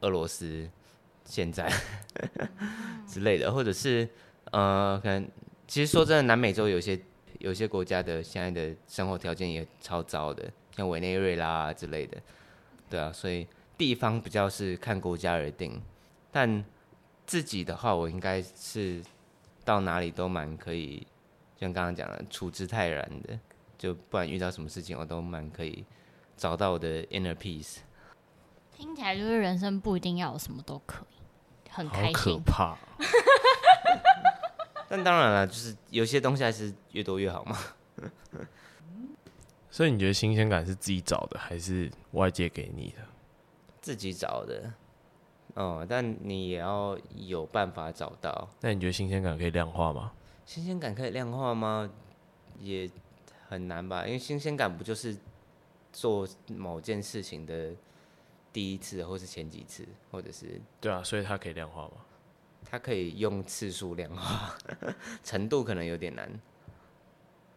[0.00, 0.66] 俄罗斯
[1.26, 1.70] 现在
[3.06, 4.08] 之类的，或者是
[4.52, 5.28] 呃，可能
[5.66, 6.98] 其实说真的，南美洲有些
[7.38, 12.16] 有些国家的现在的生活条件也超糟的，像委内瑞拉啊之类的，
[12.88, 13.46] 对啊，所以
[13.80, 15.80] 地方比较是看国家而定，
[16.30, 16.62] 但
[17.26, 19.02] 自己的话，我应该是
[19.64, 21.06] 到哪里都蛮可以，
[21.58, 23.40] 像刚刚讲的处之泰然的，
[23.78, 25.82] 就不管遇到什么事情，我都蛮可以。
[26.36, 27.78] 找到我的 inner peace，
[28.76, 32.14] 听起来就是人生不一定要有什么都可以，很开心。
[32.14, 32.76] 好可怕。
[34.90, 37.56] 但当然了，就是有些东西还是越多越好嘛。
[39.70, 43.09] 所以你觉得新鲜感是自己找的，还是外界给你的？
[43.80, 44.72] 自己找的。
[45.54, 48.48] 哦，但你也要有办法找到。
[48.60, 50.12] 那你觉得新鲜感可以量化吗？
[50.46, 51.90] 新鲜感可以量化吗？
[52.58, 52.90] 也
[53.48, 55.16] 很难吧，因为新鲜感不就是。
[55.92, 57.74] 做某件事情的
[58.52, 61.94] 第一次，或是前几次，或者是对啊，所以它可以量化吗？
[62.64, 64.56] 它可以用次数量化，
[65.24, 66.40] 程度可能有点难。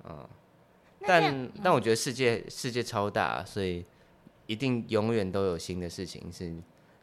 [0.06, 0.28] 嗯，
[1.06, 3.86] 但但我觉得世界世界超大，所以
[4.46, 6.54] 一定永远都有新的事情是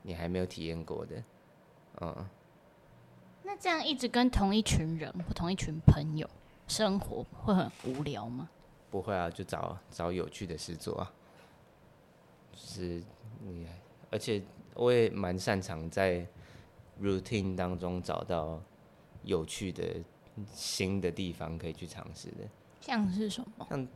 [0.03, 1.23] 你还没有体验过的。
[2.01, 2.29] 嗯，
[3.43, 6.29] 那这样一直跟同一群人或同一群朋友
[6.69, 8.49] 生活会很无聊吗？
[8.91, 11.13] 不会啊，就找找有趣的事做啊。
[12.55, 13.03] 是，
[13.41, 13.67] 你，
[14.11, 14.43] 而且
[14.75, 16.27] 我也蛮擅长在
[17.01, 18.61] routine 当中找到
[19.23, 19.85] 有趣的
[20.53, 22.49] 新的地方可以去尝试的。
[22.81, 23.67] 像是什么？
[23.69, 23.89] 像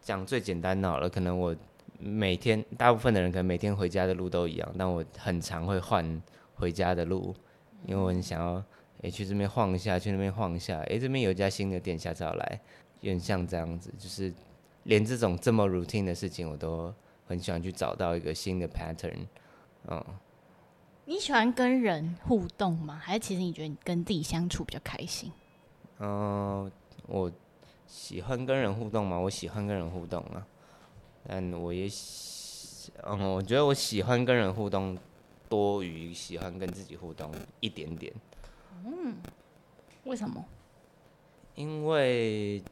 [0.00, 1.54] 讲最简单的好了，可能我
[1.98, 6.22] 每天大部分的人可能每天回家的路都一样，但我很常会换
[6.54, 7.34] 回家的路，
[7.86, 8.64] 因为我很想要诶、
[9.02, 12.60] 欸、去这边晃一下，去那边晃一下，诶、欸、这边有一家新的店，下次要来，
[13.00, 14.32] 有点像这样子，就是
[14.84, 16.92] 连这种这么 routine 的事情，我都
[17.26, 19.26] 很喜欢去找到一个新的 pattern。
[19.88, 20.04] 嗯，
[21.04, 23.00] 你喜欢跟人互动吗？
[23.02, 25.32] 还是其实你觉得你跟自己相处比较开心？
[25.98, 26.70] 嗯，
[27.06, 27.30] 我。
[27.86, 29.18] 喜欢跟人互动吗？
[29.18, 30.44] 我喜欢跟人互动啊，
[31.26, 34.96] 但我也喜，嗯，我觉得我喜欢跟人互动
[35.48, 38.12] 多于喜欢跟自己互动一点点。
[38.84, 39.16] 嗯，
[40.04, 40.44] 为什么？
[41.54, 42.62] 因为，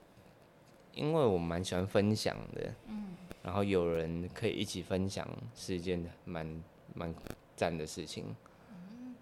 [0.92, 2.74] 因为我蛮喜欢分享的。
[2.88, 3.14] 嗯。
[3.42, 6.62] 然后有人可以一起分享，是一件蛮
[6.94, 7.14] 蛮
[7.56, 8.36] 赞的事情。
[8.70, 9.14] 嗯。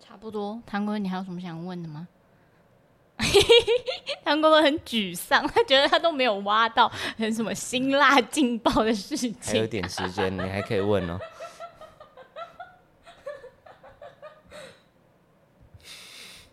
[0.00, 2.08] 差不多，唐哥，你还有什么想问的吗？
[4.24, 9.34] 唐国人很沮丧，他觉得他都没有挖到很什么辛辣劲爆的事情。
[9.42, 11.18] 还有点时间，你还可以问哦。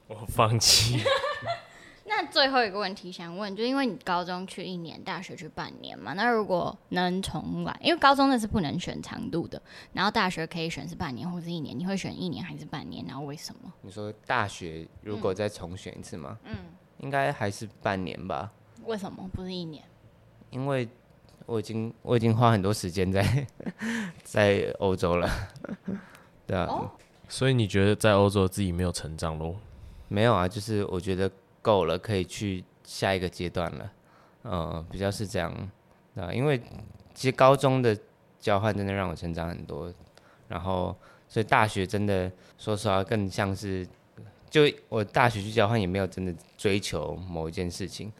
[0.07, 1.03] 我放弃。
[2.15, 6.13] 那最后一个问题想问，就因为你高中去一年，大学去半年嘛？
[6.13, 9.59] 那如果能重来，因为高中那是不能选长度的，
[9.93, 13.03] 然后大学可以选是半年或是一年，你会选一年还是半年？
[13.07, 13.73] 然后为什么？
[13.81, 16.37] 你说大学如果再重选一次吗？
[16.43, 16.55] 嗯，
[16.99, 18.51] 应该还是半年吧。
[18.85, 19.83] 为什么不是一年？
[20.51, 20.87] 因为
[21.47, 23.47] 我已经我已经花很多时间在
[24.23, 25.27] 在欧洲了，
[26.45, 26.67] 对啊。
[26.69, 26.91] 哦？
[27.27, 29.55] 所以你觉得在欧洲自己没有成长咯？
[30.09, 31.31] 没有啊，就是我觉得。
[31.63, 33.91] 够了，可以去下一个阶段了，
[34.43, 35.49] 嗯，比较是这样，
[36.15, 36.61] 啊，因为
[37.13, 37.97] 其实高中的
[38.37, 39.91] 交换真的让我成长很多，
[40.49, 40.93] 然后
[41.29, 43.87] 所以大学真的说实话更像是，
[44.49, 48.11] 就我大学去交换也没有真的追求某一件事情，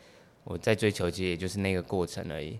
[0.45, 2.57] 我在追求其实也就是那个过程而已，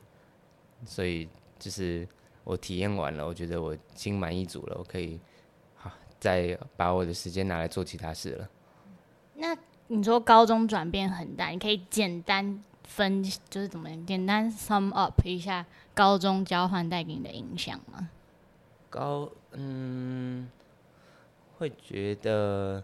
[0.86, 2.05] 所以就是
[2.43, 5.17] 我体验完了，我觉得我心满意足了，我可以
[5.75, 8.49] 好再把我的时间拿来做其他事了。
[9.36, 9.57] 那。
[9.88, 14.05] 你说高中转变很大，你可以简单分，就是怎么样？
[14.05, 18.09] 简单 sum up 一下高中交换带给你的影响吗？
[18.89, 20.49] 高，嗯，
[21.57, 22.84] 会觉得，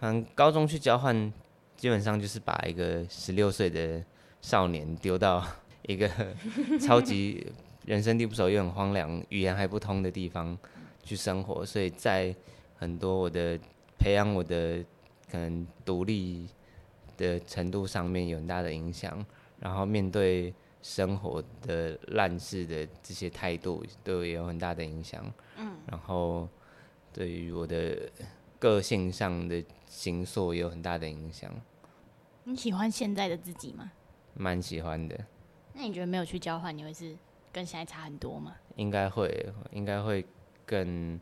[0.00, 1.32] 反正高中去交换，
[1.76, 4.02] 基本上就是把一个十六岁的
[4.40, 5.44] 少年丢到
[5.82, 6.10] 一个
[6.80, 7.46] 超级
[7.84, 10.58] 人生地不熟又很荒凉、语言还不通的地方
[11.04, 12.34] 去生活，所以在
[12.78, 13.58] 很多我的
[13.98, 14.82] 培养我的。
[15.30, 16.48] 可能独立
[17.16, 19.24] 的程度上面有很大的影响，
[19.60, 25.24] 然后面对生活的烂事的这些态度都有很大的影响。
[25.56, 26.48] 嗯，然后
[27.12, 28.10] 对于我的
[28.58, 31.52] 个性上的形塑也有很大的影响。
[32.44, 33.90] 你喜欢现在的自己吗？
[34.34, 35.18] 蛮喜欢的。
[35.74, 37.14] 那你觉得没有去交换，你会是
[37.52, 38.54] 跟现在差很多吗？
[38.76, 40.24] 应该会，应该会
[40.64, 41.20] 更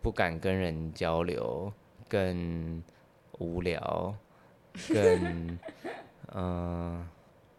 [0.00, 1.72] 不敢跟人交流，
[2.08, 2.82] 更。
[3.38, 4.14] 无聊，
[4.88, 4.98] 更
[5.46, 5.58] 嗯、
[6.32, 7.08] 呃，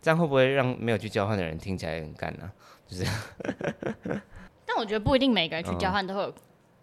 [0.02, 2.54] 这样会不会让没有去交换的人听起来很干呢、啊？
[2.88, 3.06] 就是，
[4.66, 6.34] 但我觉得不一定每个人去交换都会有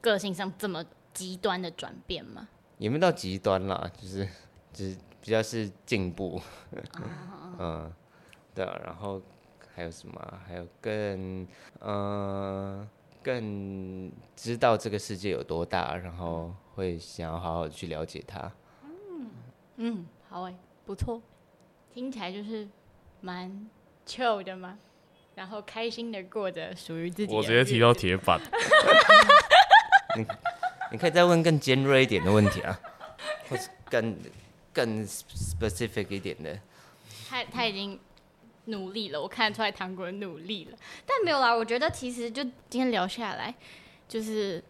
[0.00, 2.48] 个性上这么极端的转变嘛。
[2.78, 4.28] 也没到极端啦，就是
[4.72, 6.40] 就是比较是进步。
[7.58, 7.92] 嗯，
[8.54, 9.22] 对啊，然后
[9.74, 10.40] 还有什么？
[10.44, 11.48] 还有更嗯、
[11.80, 12.88] 呃，
[13.22, 18.50] 更知道这个世界有多大，然后会想要好好去了解它。
[19.76, 20.54] 嗯，好哎，
[20.86, 21.20] 不错，
[21.92, 22.68] 听起来就是
[23.20, 23.68] 蛮
[24.06, 24.78] chill 的嘛，
[25.34, 27.34] 然后开心的过着属于自己。
[27.34, 28.40] 我直接提到铁板。
[30.16, 30.26] 你
[30.92, 32.78] 你可以再问更尖锐一点的问题啊，
[33.48, 34.14] 或是更
[34.72, 36.58] 更 specific 一点的。
[37.28, 37.98] 他他已经
[38.66, 41.54] 努力了，我看得出来糖果努力了，但没有啦。
[41.54, 43.54] 我觉得其实就今天聊下来，
[44.06, 44.62] 就是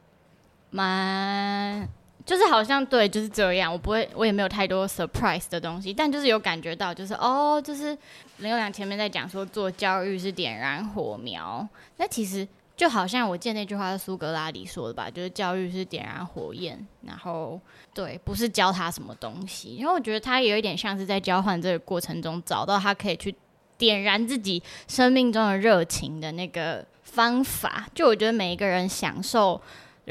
[0.71, 1.89] 蛮。
[2.25, 3.73] 就是好像对，就是这样。
[3.73, 7.97] 我不会，我也没有太多 surprise 的东西，但就是有感觉到，就是哦，就是
[8.39, 11.67] 林优良前面在讲说做教育是点燃火苗，
[11.97, 12.47] 那其实
[12.77, 17.61] 就好像我见那句话是苏格拉底说的吧，就是教育是点燃火焰，然后
[17.93, 19.71] 对，不是教他什么东西。
[19.71, 23.35] 因为我觉得他有一点像是在交换这个过程中找到他可以去
[23.77, 27.89] 点燃自己生命中的热情的那个方法。
[27.93, 29.61] 就我觉得每一个人享受。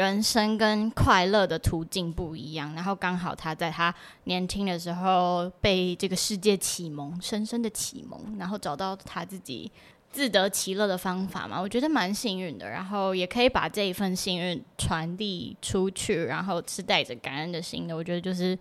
[0.02, 3.94] 人生跟快乐的途径不一样，然后刚好他在他
[4.24, 9.72] 年轻的时候被这个世界启蒙，深深的启蒙，然后找到他自己
[10.12, 12.68] 自得其乐的方法嘛，我觉得蛮幸运的。
[12.68, 18.58] 然后也可以把这一份幸运传递出去，然后是带着感恩的心的，我觉得就是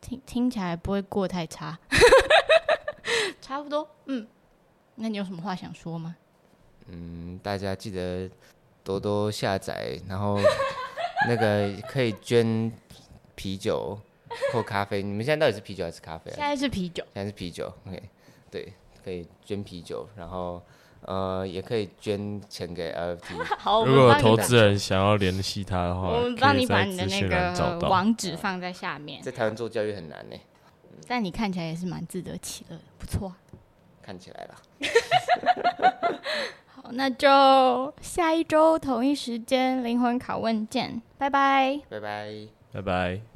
[0.00, 1.78] 听听起来不会过太差，
[3.40, 3.88] 差不多。
[4.06, 4.26] 嗯，
[4.96, 6.14] 那你有什么话想说吗？
[6.86, 8.28] 嗯，大家记得
[8.82, 10.38] 多多下载，然后
[11.28, 12.70] 那个可以捐
[13.34, 13.98] 啤酒
[14.52, 15.02] 或咖啡。
[15.02, 16.34] 你们现在到底是啤酒还是咖啡啊？
[16.36, 17.72] 现在是啤酒，现在是啤酒。
[17.86, 18.02] OK，
[18.50, 18.72] 对，
[19.04, 20.62] 可以捐啤酒，然后
[21.02, 23.44] 呃，也可以捐钱给 LFT。
[23.58, 29.22] 好，如果投资人想要联系他的话，我们帮你把你的那个网址放在下面。
[29.22, 30.36] 在台湾做教育很难呢，
[31.06, 33.32] 但你看起来也是蛮自得其乐，不错。
[34.02, 34.54] 看起来了。
[36.90, 43.29] 好，那就下一周同一时间灵魂拷问见，拜拜，拜拜，拜拜。